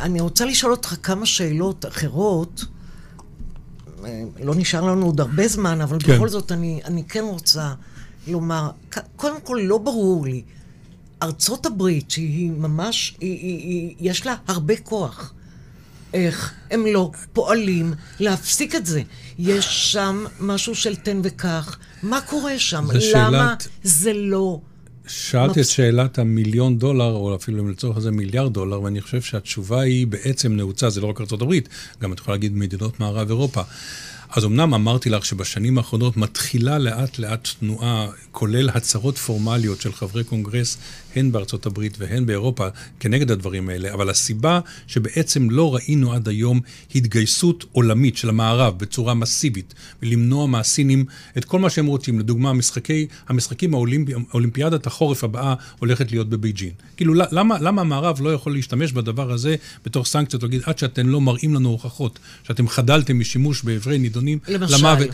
[0.01, 2.65] אני רוצה לשאול אותך כמה שאלות אחרות.
[4.43, 6.15] לא נשאר לנו עוד הרבה זמן, אבל כן.
[6.15, 7.75] בכל זאת אני, אני כן רוצה
[8.27, 8.71] לומר,
[9.17, 10.43] קודם כל לא ברור לי,
[11.23, 15.33] ארצות הברית, שהיא ממש, היא, היא, היא, יש לה הרבה כוח,
[16.15, 19.03] איך הם לא פועלים להפסיק את זה?
[19.39, 22.85] יש שם משהו של תן וקח, מה קורה שם?
[22.91, 23.69] למה שאלת...
[23.83, 24.61] זה לא...
[25.09, 30.07] שאלתי את שאלת המיליון דולר, או אפילו לצורך הזה מיליארד דולר, ואני חושב שהתשובה היא
[30.07, 31.55] בעצם נעוצה, זה לא רק ארה"ב,
[32.03, 33.63] גם את יכולה להגיד מדינות מערב אירופה.
[34.37, 40.25] אז אמנם אמרתי לך שבשנים האחרונות מתחילה לאט לאט תנועה, כולל הצהרות פורמליות של חברי
[40.25, 40.79] קונגרס,
[41.17, 42.69] הן בארצות הברית והן באירופה,
[43.01, 46.61] כנגד הדברים האלה, אבל הסיבה שבעצם לא ראינו עד היום
[46.95, 51.05] התגייסות עולמית של המערב בצורה מסיבית, ולמנוע מהסינים
[51.39, 52.19] את כל מה שהם רוצים.
[52.19, 56.71] לדוגמה, המשחקי, המשחקים האולימפיאדת החורף הבאה הולכת להיות בבייג'ין.
[56.97, 61.21] כאילו, למה, למה המערב לא יכול להשתמש בדבר הזה בתור סנקציות, להגיד, עד שאתם לא
[61.21, 65.09] מראים לנו הוכחות, שאתם חדלתם משימוש באיברי נידונים למשל.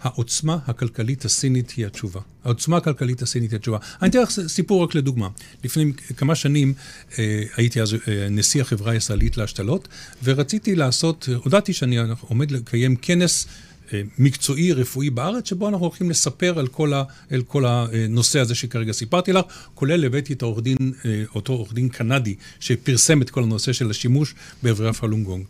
[0.00, 2.20] העוצמה הכלכלית הסינית היא התשובה.
[2.44, 3.78] העוצמה הכלכלית הסינית היא התשובה.
[4.02, 5.28] אני אתן לך סיפור רק לדוגמה.
[5.64, 6.74] לפני כמה שנים
[7.18, 9.88] אה, הייתי אז אה, נשיא החברה הישראלית להשתלות,
[10.24, 13.46] ורציתי לעשות, הודעתי שאני עומד לקיים כנס
[13.92, 18.54] אה, מקצועי רפואי בארץ, שבו אנחנו הולכים לספר על כל, ה, על כל הנושא הזה
[18.54, 20.92] שכרגע סיפרתי לך, כולל הבאתי את העורך דין,
[21.34, 25.44] אותו עורך דין קנדי, שפרסם את כל הנושא של השימוש באברי הפלונגונג.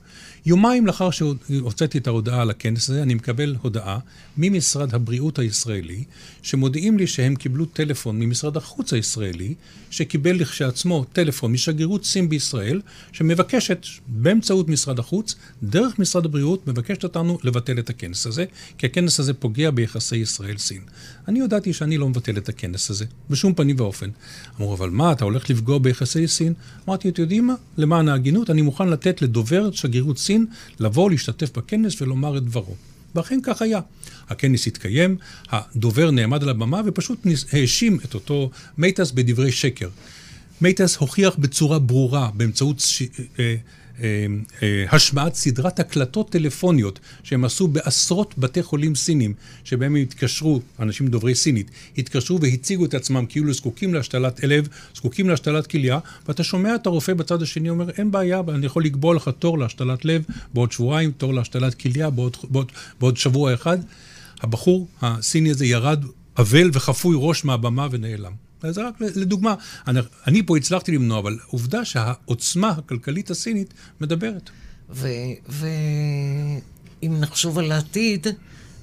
[0.47, 3.99] יומיים לאחר שהוצאתי את ההודעה על הכנס הזה, אני מקבל הודעה
[4.37, 6.05] ממשרד הבריאות הישראלי,
[6.43, 9.55] שמודיעים לי שהם קיבלו טלפון ממשרד החוץ הישראלי,
[9.91, 12.81] שקיבל לכשעצמו טלפון משגרירות סין בישראל,
[13.13, 18.45] שמבקשת באמצעות משרד החוץ, דרך משרד הבריאות, מבקשת אותנו לבטל את הכנס הזה,
[18.79, 20.81] כי הכנס הזה פוגע ביחסי ישראל-סין.
[21.29, 24.11] אני הודעתי שאני לא מבטל את הכנס הזה, בשום פנים ואופן.
[24.61, 26.53] אמרו, אבל מה, אתה הולך לפגוע ביחסי סין?
[26.89, 27.55] אמרתי, אתם יודעים מה?
[27.77, 30.19] למען ההגינות, אני מוכן לתת לדובר שגרירות
[30.81, 32.75] לבוא, להשתתף בכנס ולומר את דברו.
[33.15, 33.81] ואכן כך היה.
[34.29, 35.17] הכנס התקיים,
[35.51, 39.89] הדובר נעמד על הבמה ופשוט האשים את אותו מייטס בדברי שקר.
[40.61, 43.03] מייטס הוכיח בצורה ברורה, באמצעות ש...
[44.91, 49.35] השמעת סדרת הקלטות טלפוניות שהם עשו בעשרות בתי חולים סינים,
[49.65, 55.29] שבהם הם התקשרו, אנשים דוברי סינית, התקשרו והציגו את עצמם כאילו זקוקים להשתלת לב, זקוקים
[55.29, 59.31] להשתלת כליה, ואתה שומע את הרופא בצד השני אומר, אין בעיה, אני יכול לקבוע לך
[59.39, 60.23] תור להשתלת לב
[60.55, 63.79] בעוד שבועיים, תור להשתלת כליה בעוד, בעוד, בעוד שבוע אחד.
[64.41, 66.05] הבחור הסיני הזה ירד
[66.39, 68.48] אבל וחפוי ראש מהבמה ונעלם.
[68.71, 69.55] זה רק לדוגמה.
[69.87, 74.51] אני, אני פה הצלחתי למנוע, אבל עובדה שהעוצמה הכלכלית הסינית מדברת.
[74.91, 76.61] ואם
[77.03, 78.27] נחשוב על העתיד,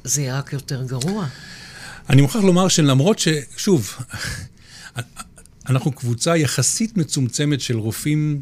[0.03, 1.27] זה יהיה רק יותר גרוע.
[2.09, 3.27] אני מוכרח לומר שלמרות ש...
[3.57, 3.95] שוב,
[5.69, 8.41] אנחנו קבוצה יחסית מצומצמת של רופאים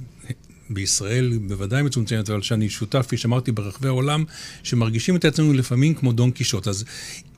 [0.70, 4.24] בישראל בוודאי מצומצמת, אבל שאני שותף, כפי שאמרתי, ברחבי העולם,
[4.64, 6.68] שמרגישים את עצמנו לפעמים כמו דון קישוט.
[6.68, 6.84] אז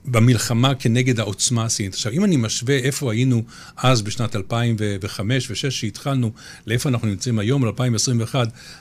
[0.06, 1.94] במלחמה כנגד העוצמה הסינית.
[1.94, 3.42] עכשיו, אם אני משווה איפה היינו
[3.76, 6.30] אז בשנת 2005 ו-2006, שהתחלנו,
[6.66, 8.34] לאיפה אנחנו נמצאים היום, ל-2021,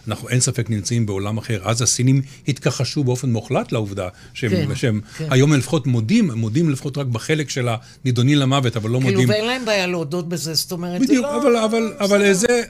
[0.08, 1.62] אנחנו אין ספק נמצאים בעולם אחר.
[1.64, 5.28] אז הסינים התכחשו באופן מוחלט לעובדה שהם, כן, שהם כן.
[5.30, 7.68] היום הם לפחות מודים, מודים לפחות רק בחלק של
[8.04, 9.18] הנידונים למוות, אבל לא כאילו, מודים.
[9.18, 11.42] כאילו, ואין להם בעיה להודות בזה, זאת אומרת, בדיוק, לא...
[11.42, 12.62] אבל, אבל, אבל זה...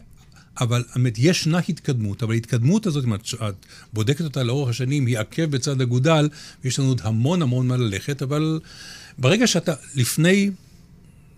[0.62, 5.20] אבל האמת, ישנה התקדמות, אבל ההתקדמות הזאת, אם את, את בודקת אותה לאורך השנים, היא
[5.20, 6.30] עקב בצד אגודל,
[6.64, 8.60] ויש לנו עוד המון המון מה ללכת, אבל
[9.18, 10.52] ברגע שאתה, לפני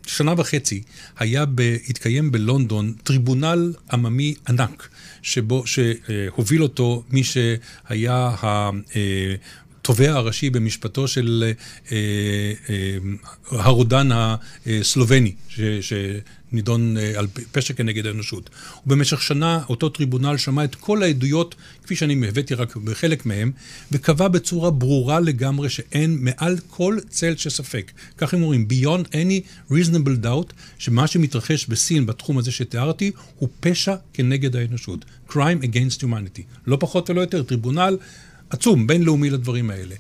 [0.08, 0.82] שנה וחצי,
[1.19, 4.88] היה, ב, התקיים בלונדון טריבונל עממי ענק,
[5.21, 8.69] שבו, שהוביל אותו מי שהיה ה...
[9.88, 11.43] התובע הראשי במשפטו של
[11.91, 11.97] אה,
[12.69, 12.97] אה,
[13.52, 18.50] הרודן הסלובני, ש, שנידון אה, על פשע כנגד האנושות.
[18.88, 23.52] ובמשך שנה אותו טריבונל שמע את כל העדויות, כפי שאני הבאתי רק בחלק מהם,
[23.91, 27.91] וקבע בצורה ברורה לגמרי שאין מעל כל צל של ספק.
[28.17, 33.95] כך הם אומרים, beyond any reasonable doubt, שמה שמתרחש בסין בתחום הזה שתיארתי, הוא פשע
[34.13, 35.06] כנגד האנושות.
[35.30, 36.41] crime against humanity.
[36.67, 37.97] לא פחות ולא יותר, טריבונל
[38.50, 39.96] עצום, בינלאומי לדברים האלה.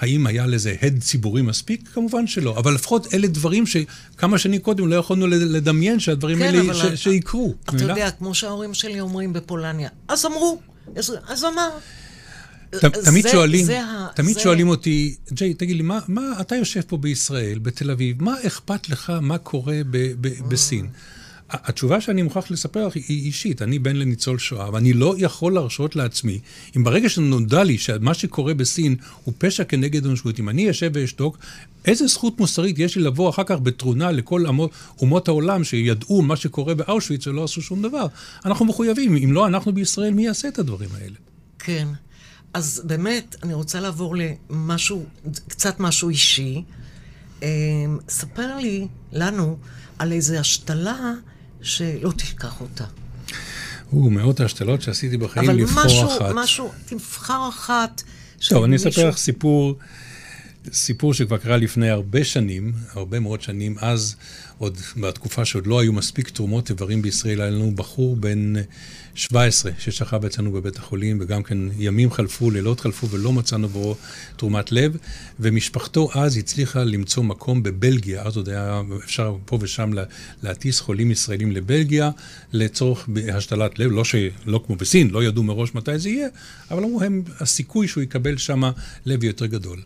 [0.00, 1.88] האם היה לזה הד ציבורי מספיק?
[1.94, 2.58] כמובן שלא.
[2.58, 7.54] אבל לפחות אלה דברים שכמה שנים קודם לא יכולנו לדמיין שהדברים כן, האלה ש- שיקרו.
[7.64, 7.92] אתה מילה?
[7.92, 10.60] יודע, כמו שההורים שלי אומרים בפולניה, אז אמרו,
[10.96, 11.68] אז, אז אמר.
[12.70, 13.80] ת, תמיד שואלים, זה,
[14.14, 14.40] תמיד זה...
[14.40, 18.88] שואלים אותי, ג'יי, תגיד לי, מה, מה, אתה יושב פה בישראל, בתל אביב, מה אכפת
[18.88, 20.88] לך מה קורה ב, ב, בסין?
[21.50, 23.62] התשובה שאני מוכרח לספר לך היא אישית.
[23.62, 26.40] אני בן לניצול שואה, ואני לא יכול להרשות לעצמי,
[26.76, 31.38] אם ברגע שנודע לי שמה שקורה בסין הוא פשע כנגד אנושות, אם אני אשב ואשתוק,
[31.84, 34.44] איזה זכות מוסרית יש לי לבוא אחר כך בתרונה לכל
[35.00, 38.06] אומות העולם שידעו מה שקורה באושוויץ ולא עשו שום דבר?
[38.44, 41.16] אנחנו מחויבים, אם לא אנחנו בישראל, מי יעשה את הדברים האלה?
[41.58, 41.88] כן.
[42.54, 45.04] אז באמת, אני רוצה לעבור למשהו,
[45.48, 46.62] קצת משהו אישי.
[47.42, 47.48] אמ,
[48.08, 49.56] ספר לי, לנו,
[49.98, 51.12] על איזו השתלה
[51.64, 52.84] שלא תשכח אותה.
[53.92, 56.20] או, מאות ההשתלות שעשיתי בחיים, לבחור משהו, אחת.
[56.20, 58.02] אבל משהו, תבחר אחת.
[58.48, 59.78] טוב, אני אספר לך סיפור,
[60.72, 63.76] סיפור שכבר קרה לפני הרבה שנים, הרבה מאוד שנים.
[63.80, 64.16] אז,
[64.58, 68.52] עוד בתקופה שעוד לא היו מספיק תרומות איברים בישראל, היה לנו בחור בן
[69.14, 73.96] 17 ששכב אצלנו בבית החולים, וגם כן ימים חלפו, לילות חלפו, ולא מצאנו בו
[74.36, 74.96] תרומת לב,
[75.40, 79.90] ומשפחתו אז הצליחה למצוא מקום בבלגיה, אז עוד היה אפשר פה ושם
[80.42, 82.10] להטיס חולים ישראלים לבלגיה,
[82.52, 84.14] לצורך השתלת לב, לא, ש,
[84.46, 86.28] לא כמו בסין, לא ידעו מראש מתי זה יהיה,
[86.70, 88.62] אבל אמרו הם, הסיכוי שהוא יקבל שם
[89.06, 89.80] לב יותר גדול.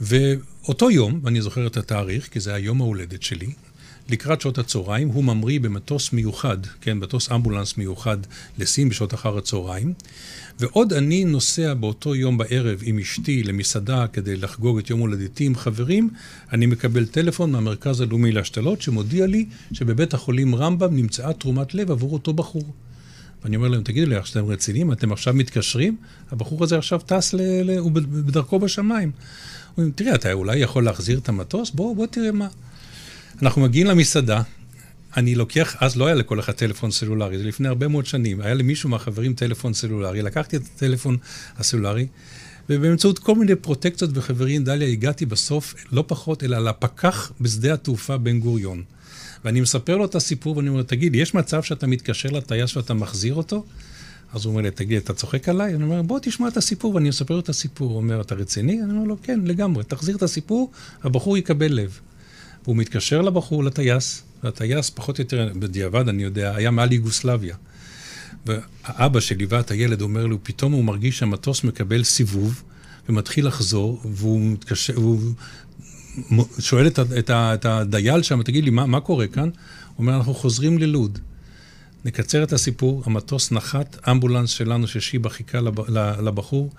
[0.00, 3.52] ואותו יום, ואני זוכר את התאריך, כי זה היה יום ההולדת שלי,
[4.10, 8.18] לקראת שעות הצהריים, הוא ממריא במטוס מיוחד, כן, מטוס אמבולנס מיוחד
[8.58, 9.92] לסין בשעות אחר הצהריים,
[10.60, 15.54] ועוד אני נוסע באותו יום בערב עם אשתי למסעדה כדי לחגוג את יום הולדתי עם
[15.56, 16.10] חברים,
[16.52, 22.12] אני מקבל טלפון מהמרכז הלאומי להשתלות שמודיע לי שבבית החולים רמב"ם נמצאה תרומת לב עבור
[22.12, 22.74] אותו בחור.
[23.44, 24.92] ואני אומר להם, תגידו לי, אתם רציניים?
[24.92, 25.96] אתם עכשיו מתקשרים?
[26.30, 27.40] הבחור הזה עכשיו טס, ל...
[27.62, 27.78] ל...
[27.78, 29.10] הוא בדרכו בשמיים.
[29.76, 31.70] אומרים, תראה, אתה אולי יכול להחזיר את המטוס?
[31.70, 32.48] בוא, בוא תראה מה.
[33.42, 34.42] אנחנו מגיעים למסעדה,
[35.16, 38.40] אני לוקח, אז לא היה לכל אחד טלפון סלולרי, זה לפני הרבה מאוד שנים.
[38.40, 41.16] היה למישהו מהחברים טלפון סלולרי, לקחתי את הטלפון
[41.56, 42.06] הסלולרי,
[42.68, 48.40] ובאמצעות כל מיני פרוטקציות וחברים, דליה, הגעתי בסוף, לא פחות, אלא לפקח בשדה התעופה בן
[48.40, 48.82] גוריון.
[49.44, 53.34] ואני מספר לו את הסיפור, ואני אומר, תגיד, יש מצב שאתה מתקשר לטייס ואתה מחזיר
[53.34, 53.64] אותו?
[54.32, 55.74] אז הוא אומר לי, תגיד, אתה צוחק עליי?
[55.74, 57.90] אני אומר, בוא תשמע את הסיפור, ואני אספר לו את הסיפור.
[57.90, 58.82] הוא אומר, אתה רציני?
[58.82, 60.70] אני אומר לו, כן, לגמרי, תחזיר את הסיפור,
[61.02, 62.00] הבחור יקבל לב.
[62.64, 67.56] והוא מתקשר לבחור, לטייס, והטייס, פחות או יותר, בדיעבד, אני יודע, היה מעל יוגוסלביה.
[68.46, 72.62] והאבא שליווה את הילד אומר לו, פתאום הוא מרגיש שהמטוס מקבל סיבוב
[73.08, 75.34] ומתחיל לחזור, והוא מתקשר, והוא
[76.58, 79.42] שואל את, את, את הדייל שם, תגיד לי, מה, מה קורה כאן?
[79.42, 79.50] הוא
[79.98, 81.18] אומר, אנחנו חוזרים ללוד.
[82.04, 85.60] נקצר את הסיפור, המטוס נחת, אמבולנס שלנו ששיבא חיכה
[86.22, 86.70] לבחור,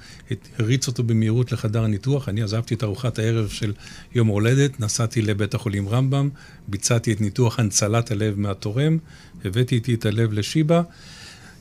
[0.60, 3.74] הריץ אותו במהירות לחדר הניתוח, אני עזבתי את ארוחת הערב של
[4.16, 6.30] יום הולדת, נסעתי לבית החולים רמב"ם,
[6.68, 8.98] ביצעתי את ניתוח הנצלת הלב מהתורם,
[9.46, 10.82] הבאתי איתי את הלב לשיבא,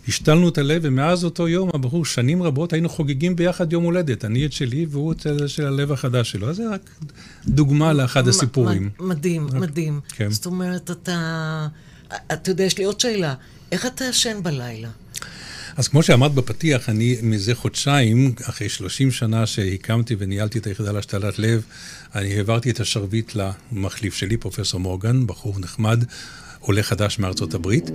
[0.08, 4.46] השתלנו את הלב, ומאז אותו יום, הבחור, שנים רבות היינו חוגגים ביחד יום הולדת, אני
[4.46, 6.48] את שלי והוא את של הלב החדש שלו.
[6.48, 6.90] אז זה רק
[7.46, 8.90] דוגמה לאחד הסיפורים.
[9.00, 10.00] מדהים, מדהים.
[10.08, 10.30] כן.
[10.30, 11.68] זאת אומרת, אתה...
[12.32, 13.34] אתה יודע, יש לי עוד שאלה.
[13.72, 14.88] איך אתה ישן בלילה?
[15.76, 21.38] אז כמו שאמרת בפתיח, אני מזה חודשיים, אחרי 30 שנה שהקמתי וניהלתי את היחידה להשתלת
[21.38, 21.62] לב,
[22.14, 26.04] אני העברתי את השרביט למחליף שלי, פרופסור מורגן, בחור נחמד,
[26.60, 27.90] עולה חדש מארצות הברית,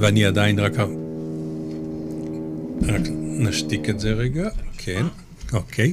[0.00, 0.72] ואני עדיין רק...
[2.82, 4.48] רק נשתיק את זה רגע,
[4.78, 5.06] כן,
[5.52, 5.92] אוקיי.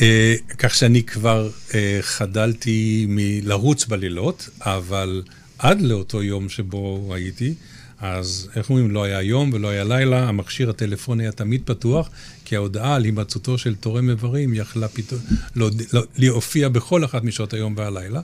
[0.00, 5.22] אה, כך שאני כבר אה, חדלתי מלרוץ בלילות, אבל
[5.60, 7.54] עד לאותו יום שבו הייתי,
[7.98, 12.10] אז איך אומרים, לא היה יום ולא היה לילה, המכשיר הטלפוני היה תמיד פתוח,
[12.44, 15.20] כי ההודעה על הימצאותו של תורם איברים יכלה פתאום
[15.56, 18.20] לא, לא, להופיע בכל אחת משעות היום והלילה.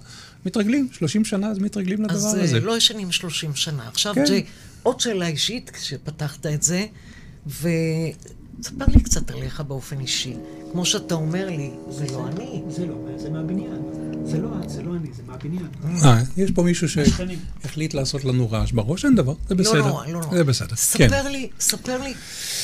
[0.46, 2.42] מתרגלים, 30 שנה אז מתרגלים לדבר אז, הזה.
[2.42, 3.88] אז לא ישנים 30 שנה.
[3.88, 4.24] עכשיו, כן.
[4.26, 4.44] ג'יי,
[4.82, 6.86] עוד שאלה אישית, כשפתחת את זה,
[8.60, 10.34] וספר לי קצת עליך באופן אישי.
[10.72, 12.62] כמו שאתה אומר לי, זה לא אני.
[12.68, 13.82] זה לא, זה מהבניין.
[14.24, 15.66] זה לא את, זה לא אני, זה מהבניין.
[16.04, 16.88] אה, יש פה מישהו.
[16.88, 19.78] שהחליט לעשות לנו רעש בראש, אין דבר, זה בסדר.
[19.78, 20.36] לא לא נורא.
[20.36, 20.76] זה בסדר, כן.
[21.08, 22.14] ספר לי, ספר לי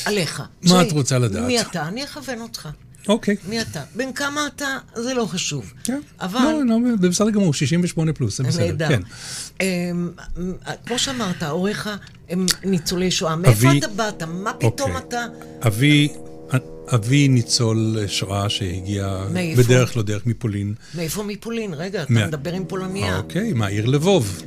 [0.05, 0.43] עליך.
[0.63, 1.45] מה את רוצה לדעת?
[1.45, 1.87] מי אתה?
[1.87, 2.69] אני אכוון אותך.
[3.07, 3.35] אוקיי.
[3.49, 3.81] מי אתה?
[3.95, 4.65] בן כמה אתה?
[4.95, 5.73] זה לא חשוב.
[5.83, 5.99] כן.
[6.21, 6.39] אבל...
[6.39, 8.87] לא, לא, זה בסדר גמור, 68 פלוס, זה בסדר, נהדר.
[8.87, 9.01] כן.
[9.61, 10.09] אמ,
[10.85, 11.89] כמו שאמרת, הוריך
[12.29, 13.35] הם ניצולי שואה.
[13.35, 14.23] מאיפה אתה באת?
[14.23, 15.07] מה פתאום אוקיי.
[15.07, 15.25] אתה...
[15.67, 16.07] אבי,
[16.95, 19.63] אבי ניצול שואה שהגיע מאיפה?
[19.63, 20.73] בדרך לא דרך מפולין.
[20.95, 21.73] מאיפה מפולין?
[21.73, 23.17] רגע, אתה מה- מדבר עם פולניה.
[23.17, 24.41] אוקיי, מהעיר לבוב.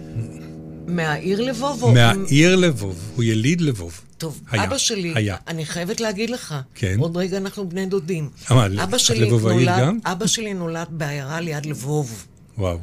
[0.87, 1.83] מהעיר לבוב?
[1.83, 4.01] או- מהעיר לבוב, הוא יליד לבוב.
[4.19, 5.37] טוב, היה, אבא שלי, היה.
[5.49, 6.97] אני חייבת להגיד לך, כן.
[6.99, 8.29] עוד רגע אנחנו בני דודים.
[8.51, 9.99] מה, אבא את שלי נולד- גם?
[10.05, 12.25] אבא שלי נולד בעיירה ליד לבוב,
[12.59, 12.79] וואו.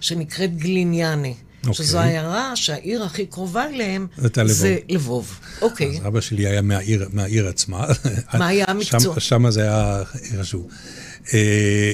[0.00, 1.28] שנקראת גליניאנה.
[1.66, 1.74] אוקיי.
[1.86, 4.54] שזו עיירה שהעיר הכי קרובה אליהם הייתה לבוב.
[4.56, 5.38] זה לבוב.
[5.62, 5.88] אוקיי.
[6.00, 7.86] אז אבא שלי היה מהעיר, מהעיר עצמה.
[8.34, 9.14] מה היה המקצוע?
[9.14, 10.02] שם, שם זה היה
[10.40, 10.68] חשוב.
[11.34, 11.92] אה,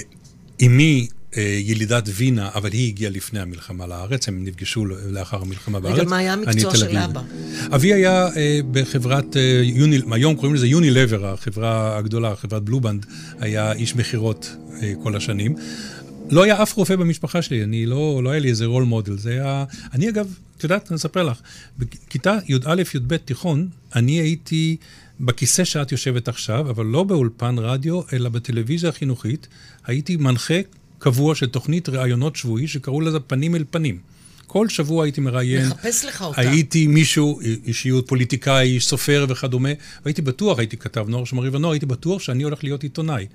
[0.63, 6.09] אמי אה, ילידת וינה, אבל היא הגיעה לפני המלחמה לארץ, הם נפגשו לאחר המלחמה בארץ.
[6.09, 6.97] מה היה המקצוע של.
[6.97, 7.23] אבא?
[7.75, 13.07] אבי היה אה, בחברת אה, יוני, היום קוראים לזה יונילבר, החברה הגדולה, חברת בלובנד,
[13.39, 15.55] היה איש מכירות אה, כל השנים.
[16.31, 19.31] לא היה אף רופא במשפחה שלי, אני לא, לא היה לי איזה רול מודל, זה
[19.31, 19.65] היה...
[19.93, 21.41] אני אגב, את יודעת, אני אספר לך,
[21.79, 24.77] בכיתה י"א-י"ב תיכון, אני הייתי
[25.21, 29.49] בכיסא שאת יושבת עכשיו, אבל לא באולפן רדיו, אלא בטלוויזיה החינוכית,
[29.87, 30.61] הייתי מנחה
[31.01, 33.99] קבוע של תוכנית ראיונות שבועי שקראו לזה פנים אל פנים.
[34.47, 35.67] כל שבוע הייתי מראיין.
[35.67, 36.41] מחפש לך אותה.
[36.41, 39.69] הייתי מישהו, אישיות פוליטיקאי, סופר וכדומה,
[40.05, 43.27] והייתי בטוח, הייתי כתב נוער שמריב הנוער, הייתי בטוח שאני הולך להיות עיתונאי.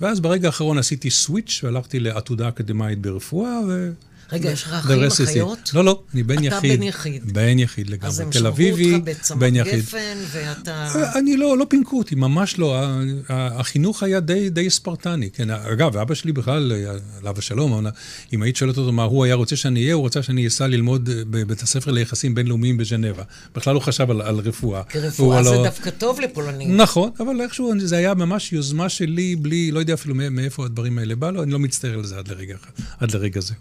[0.00, 3.90] ואז ברגע האחרון עשיתי סוויץ' והלכתי לעתודה אקדמית ברפואה, ו...
[4.32, 5.02] רגע, יש לך אחים.
[5.24, 5.70] אחיות?
[5.74, 6.80] לא, לא, אני בן אתה יחיד.
[6.80, 7.32] בן יחיד.
[7.32, 8.24] בן יחיד אז לגמרי.
[8.24, 9.06] הם תל שלחו אביבי, אותך
[9.54, 9.78] יחיד.
[9.80, 10.88] גפן, ואתה...
[11.18, 12.80] אני לא, לא פינקו אותי, ממש לא.
[13.28, 15.30] החינוך היה די, די ספרטני.
[15.30, 16.72] כן, אגב, אבא שלי בכלל,
[17.20, 17.86] עליו השלום,
[18.32, 21.08] אם היית שואלת אותו מה הוא היה רוצה שאני אהיה, הוא רצה שאני אסע ללמוד
[21.30, 23.22] בבית הספר ליחסים בינלאומיים בז'נבה.
[23.54, 24.78] בכלל לא חשב על, על רפואה.
[24.80, 26.76] הוא כרפואה זה הלא- דווקא טוב לפולנים.
[26.76, 30.98] נכון, אבל איכשהו זה היה ממש יוזמה שלי, בלי, לא יודע אפילו מא- מאיפה הדברים
[30.98, 32.56] האלה באו, אני לא מצטער על זה עד לרגע,
[33.00, 33.54] עד לרגע זה.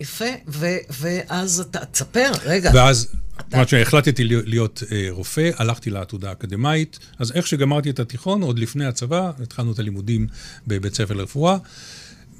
[0.00, 2.70] יפה, ו- ואז אתה, תספר, רגע.
[2.74, 3.08] ואז,
[3.50, 8.58] כלומר, כשהחלטתי להיות, להיות אה, רופא, הלכתי לעתודה האקדמית, אז איך שגמרתי את התיכון, עוד
[8.58, 10.26] לפני הצבא, התחלנו את הלימודים
[10.66, 11.56] בבית ספר לרפואה.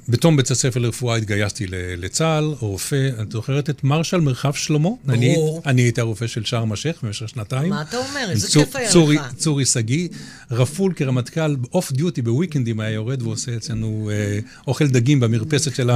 [0.09, 4.89] בתום בית הספר לרפואה התגייסתי לצה"ל, רופא, את זוכרת את מרשל מרחב שלמה?
[5.09, 5.37] אני,
[5.67, 7.71] אני הייתי הרופא של שארם א-שייח במשך שנתיים.
[7.71, 8.27] מה אתה אומר?
[8.31, 9.33] איזה צור- כיף היה צורי, לך.
[9.37, 10.09] צורי שגיא,
[10.51, 15.91] רפול כרמטכ"ל, אוף דיוטי בוויקנדים היה יורד ועושה אצלנו אה, אוכל דגים במרפסת של,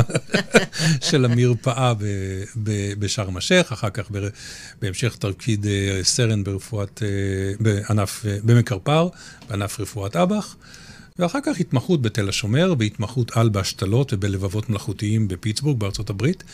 [1.11, 2.05] של המרפאה ב,
[2.63, 4.29] ב, בשארם א-שייח, אחר כך ב,
[4.83, 7.09] בהמשך תפקיד אה, סרן ברפואת, אה,
[7.61, 9.09] בענף, אה, במקרפר,
[9.49, 10.57] בענף רפואת אב"ח.
[11.19, 16.45] ואחר כך התמחות בתל השומר, והתמחות על בהשתלות ובלבבות מלאכותיים בפיטסבורג, בארצות הברית.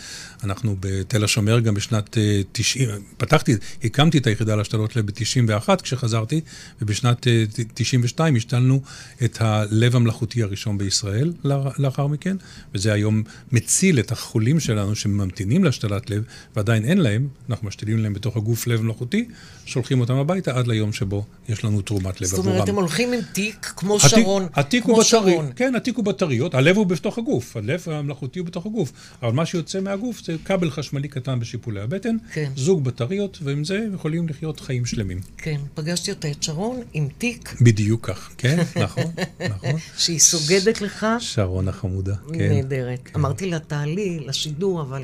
[0.45, 6.41] אנחנו בתל השומר גם בשנת אה, 90, פתחתי, הקמתי את היחידה להשתלות לב ב-91 כשחזרתי,
[6.83, 7.45] ובשנת אה,
[7.75, 8.81] 92 השתלנו
[9.25, 11.33] את הלב המלאכותי הראשון בישראל
[11.79, 12.37] לאחר מכן,
[12.75, 16.23] וזה היום מציל את החולים שלנו שממתינים להשתלת לב,
[16.57, 19.29] ועדיין אין להם, אנחנו משתילים להם בתוך הגוף לב מלאכותי,
[19.65, 22.55] שולחים אותם הביתה עד ליום שבו יש לנו תרומת לב זאת עבורם.
[22.55, 24.47] אומרת, הם הולכים עם תיק, כמו שרון.
[24.55, 25.36] התיק הוא בטרי.
[25.57, 28.92] כן, התיק הוא בטריות, הלב הוא בתוך הגוף, הלב המלאכותי הוא בתוך הגוף,
[29.22, 32.51] אבל מה שיוצא מהגוף זה כבל חשמלי קטן בשיפולי הבטן, כן.
[32.57, 35.20] זוג בטריות, ועם זה יכולים לחיות חיים שלמים.
[35.36, 39.05] כן, פגשתי אותה, את שרון, עם תיק, בדיוק כך, כן, נכון,
[39.49, 39.70] נכון.
[39.99, 42.53] שהיא סוגדת לך, שרון החמודה, כן.
[42.53, 43.09] נהדרת.
[43.16, 45.03] אמרתי לה, תעלי לשידור, אבל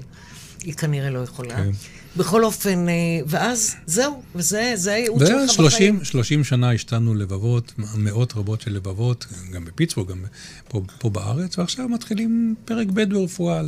[0.64, 1.56] היא כנראה לא יכולה.
[1.56, 1.70] כן.
[2.16, 2.94] בכל אופן, אה,
[3.26, 5.98] ואז זהו, וזה זה הייעוד שלך בחיים.
[5.98, 10.24] ו-30 30 שנה השתנו לבבות, מאות רבות של לבבות, גם בפיטסבורג, גם
[10.68, 13.62] פה, פה בארץ, ועכשיו מתחילים פרק ב' ברפואה.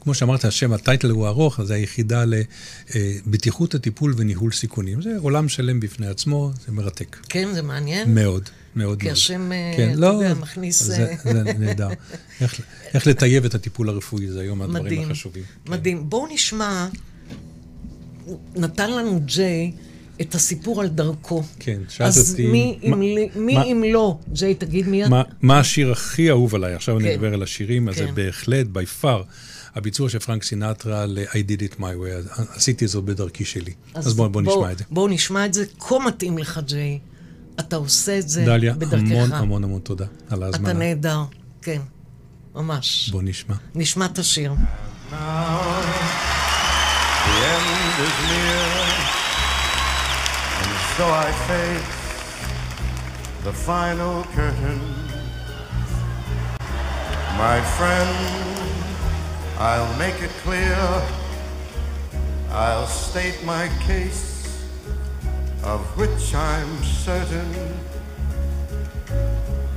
[0.00, 2.24] כמו שאמרת, השם, הטייטל הוא ארוך, אז זה היחידה
[2.94, 5.02] לבטיחות הטיפול וניהול סיכונים.
[5.02, 7.16] זה עולם שלם בפני עצמו, זה מרתק.
[7.28, 8.14] כן, זה מעניין.
[8.14, 9.10] מאוד, מאוד כי.
[9.10, 11.88] השם, אה, כן, אתה לא, יודע, מכניס, זה, אה, זה נהדר.
[12.40, 12.60] איך,
[12.94, 15.42] איך לטייב את הטיפול הרפואי, זה היום מהדברים מדהים, החשובים.
[15.64, 15.72] כן.
[15.72, 16.10] מדהים.
[16.10, 16.88] בואו נשמע,
[18.56, 19.72] נתן לנו ג'יי
[20.20, 21.42] את הסיפור על דרכו.
[21.58, 22.46] כן, שאלת אז אותי...
[22.46, 23.00] מי מה- אם
[23.36, 24.18] מי מה- אם לא?
[24.32, 25.30] ג'יי, תגיד מי מה, אתה.
[25.42, 26.74] מה השיר הכי אהוב עליי?
[26.74, 27.12] עכשיו אני כן.
[27.14, 28.14] אדבר על השירים, אז זה כן.
[28.14, 29.22] בהחלט, by far,
[29.74, 33.72] הביצוע של פרנק סינטרה ל-I did it my way, אז עשיתי זאת בדרכי שלי.
[33.94, 34.84] אז בואו בוא נשמע את זה.
[34.90, 35.64] בואו נשמע את זה.
[35.78, 36.98] כה מתאים לך, ג'יי.
[37.59, 38.93] אתה עושה את זה דליה, בדרכך.
[39.11, 40.73] המון המון המון תודה על אתה ההזמנה.
[40.73, 41.23] נהדר,
[41.61, 41.81] כן.
[42.55, 43.09] ממש.
[43.09, 43.55] בואו נשמע.
[43.75, 44.53] נשמע את השיר.
[45.11, 45.15] Now
[47.25, 48.67] the end is near,
[50.61, 51.95] and so I face
[53.45, 54.81] the final curtain.
[57.47, 58.15] My friend,
[59.69, 60.79] I'll make it clear,
[62.51, 64.23] I'll state my case,
[65.64, 67.54] Of which I'm certain.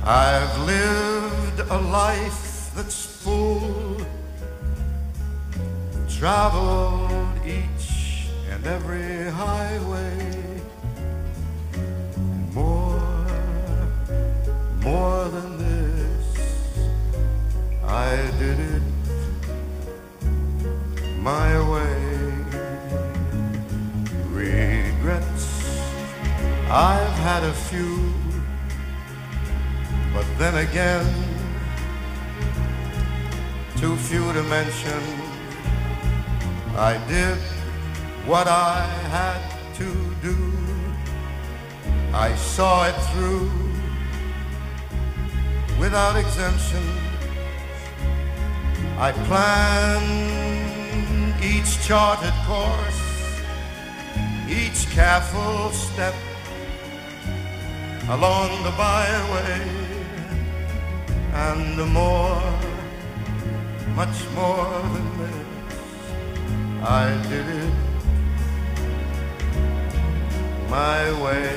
[0.04, 4.00] I've lived a life that's full.
[6.08, 10.62] Traveled each and every highway.
[12.52, 13.16] More
[14.82, 16.38] more than this
[17.84, 18.82] I did it
[21.18, 22.05] my way
[26.68, 28.12] I've had a few
[30.12, 31.06] but then again
[33.76, 35.02] too few to mention
[36.76, 37.38] I did
[38.26, 39.40] what I had
[39.76, 40.36] to do.
[42.12, 43.50] I saw it through
[45.78, 46.82] without exemption.
[48.98, 50.04] I planned
[51.44, 53.02] each charted course,
[54.48, 56.14] each careful step
[58.08, 59.60] along the byway,
[61.32, 62.40] and more,
[63.94, 65.36] much more than this.
[66.82, 67.72] I did it
[70.70, 71.56] my way.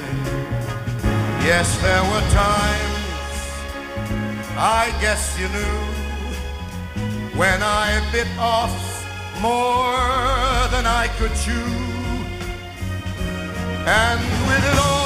[1.45, 3.35] Yes, there were times,
[4.57, 5.79] I guess you knew,
[7.37, 8.75] when I bit off
[9.39, 11.71] more than I could chew.
[13.85, 14.98] And with it all,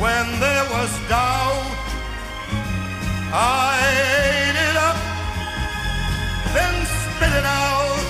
[0.00, 1.74] when there was doubt,
[3.32, 3.80] I
[4.28, 4.98] ate it up,
[6.54, 8.04] then spit it out.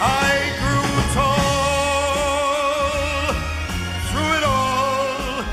[0.00, 0.30] I
[0.60, 2.44] grew tall
[4.08, 5.44] through it all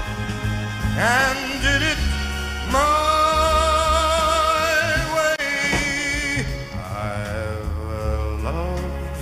[0.97, 2.01] and did it
[2.71, 2.95] my
[5.15, 6.45] way.
[6.79, 7.75] I've
[8.43, 9.17] loved,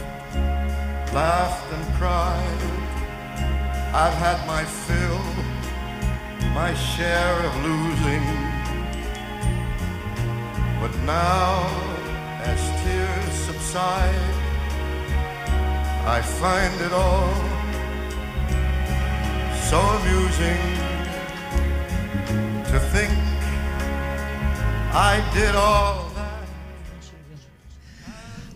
[1.13, 2.61] laughed and cried.
[3.91, 5.08] I've had my fill,
[6.61, 8.27] my share of losing.
[10.81, 11.51] But now,
[12.51, 14.33] as tears subside,
[16.17, 17.33] I find it all
[19.69, 20.63] so amusing
[22.71, 23.15] to think
[25.11, 25.99] I did all.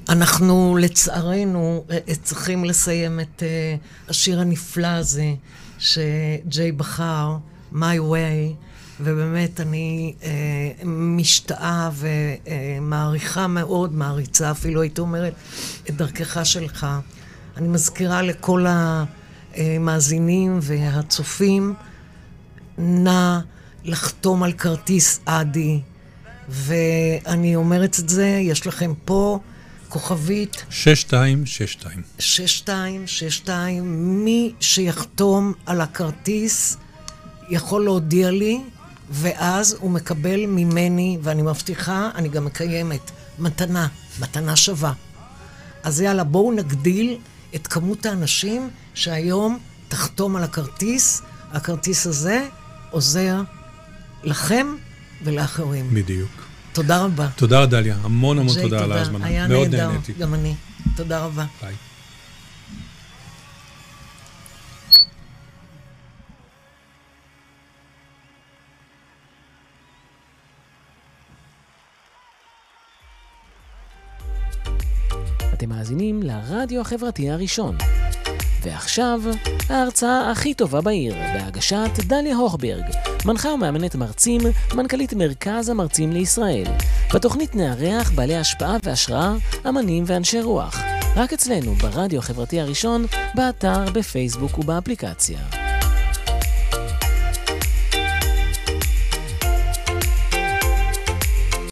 [0.09, 3.75] אנחנו לצערנו אה, אה, צריכים לסיים את אה,
[4.09, 5.33] השיר הנפלא הזה
[5.79, 7.37] שג'יי בחר,
[7.73, 8.53] My Way,
[8.99, 10.29] ובאמת אני אה,
[10.85, 15.33] משתאה ומעריכה מאוד, מעריצה אפילו, הייתי אומרת,
[15.89, 16.87] את דרכך שלך.
[17.57, 18.65] אני מזכירה לכל
[19.57, 21.73] המאזינים והצופים,
[22.77, 23.39] נא
[23.83, 25.79] לחתום על כרטיס אדי,
[26.49, 29.39] ואני אומרת את זה, יש לכם פה
[29.89, 32.01] כוכבית 6262.
[32.19, 36.77] 6262, מי שיחתום על הכרטיס
[37.49, 38.61] יכול להודיע לי,
[39.09, 43.87] ואז הוא מקבל ממני, ואני מבטיחה, אני גם מקיימת, מתנה,
[44.19, 44.93] מתנה שווה.
[45.83, 47.17] אז יאללה, בואו נגדיל
[47.55, 51.21] את כמות האנשים שהיום תחתום על הכרטיס.
[51.51, 52.47] הכרטיס הזה
[52.91, 53.41] עוזר
[54.23, 54.67] לכם
[55.23, 55.93] ולאחרים.
[55.93, 56.29] בדיוק.
[56.73, 57.27] תודה רבה.
[57.35, 57.95] תודה, דליה.
[58.03, 59.25] המון המון ג'יי, תודה על ההזמנה.
[59.25, 59.89] היה מאוד נהדר.
[60.19, 60.55] גם אני.
[60.95, 61.45] תודה רבה.
[61.61, 61.73] ביי.
[75.83, 77.77] מאזינים לרדיו החברתי הראשון.
[78.61, 79.21] ועכשיו,
[79.69, 82.83] ההרצאה הכי טובה בעיר, בהגשת דליה הוכברג,
[83.25, 84.41] מנחה ומאמנת מרצים,
[84.75, 86.67] מנכ"לית מרכז המרצים לישראל.
[87.13, 89.35] בתוכנית נארח בעלי השפעה והשראה,
[89.69, 90.79] אמנים ואנשי רוח.
[91.15, 93.05] רק אצלנו, ברדיו החברתי הראשון,
[93.35, 95.62] באתר, בפייסבוק ובאפליקציה.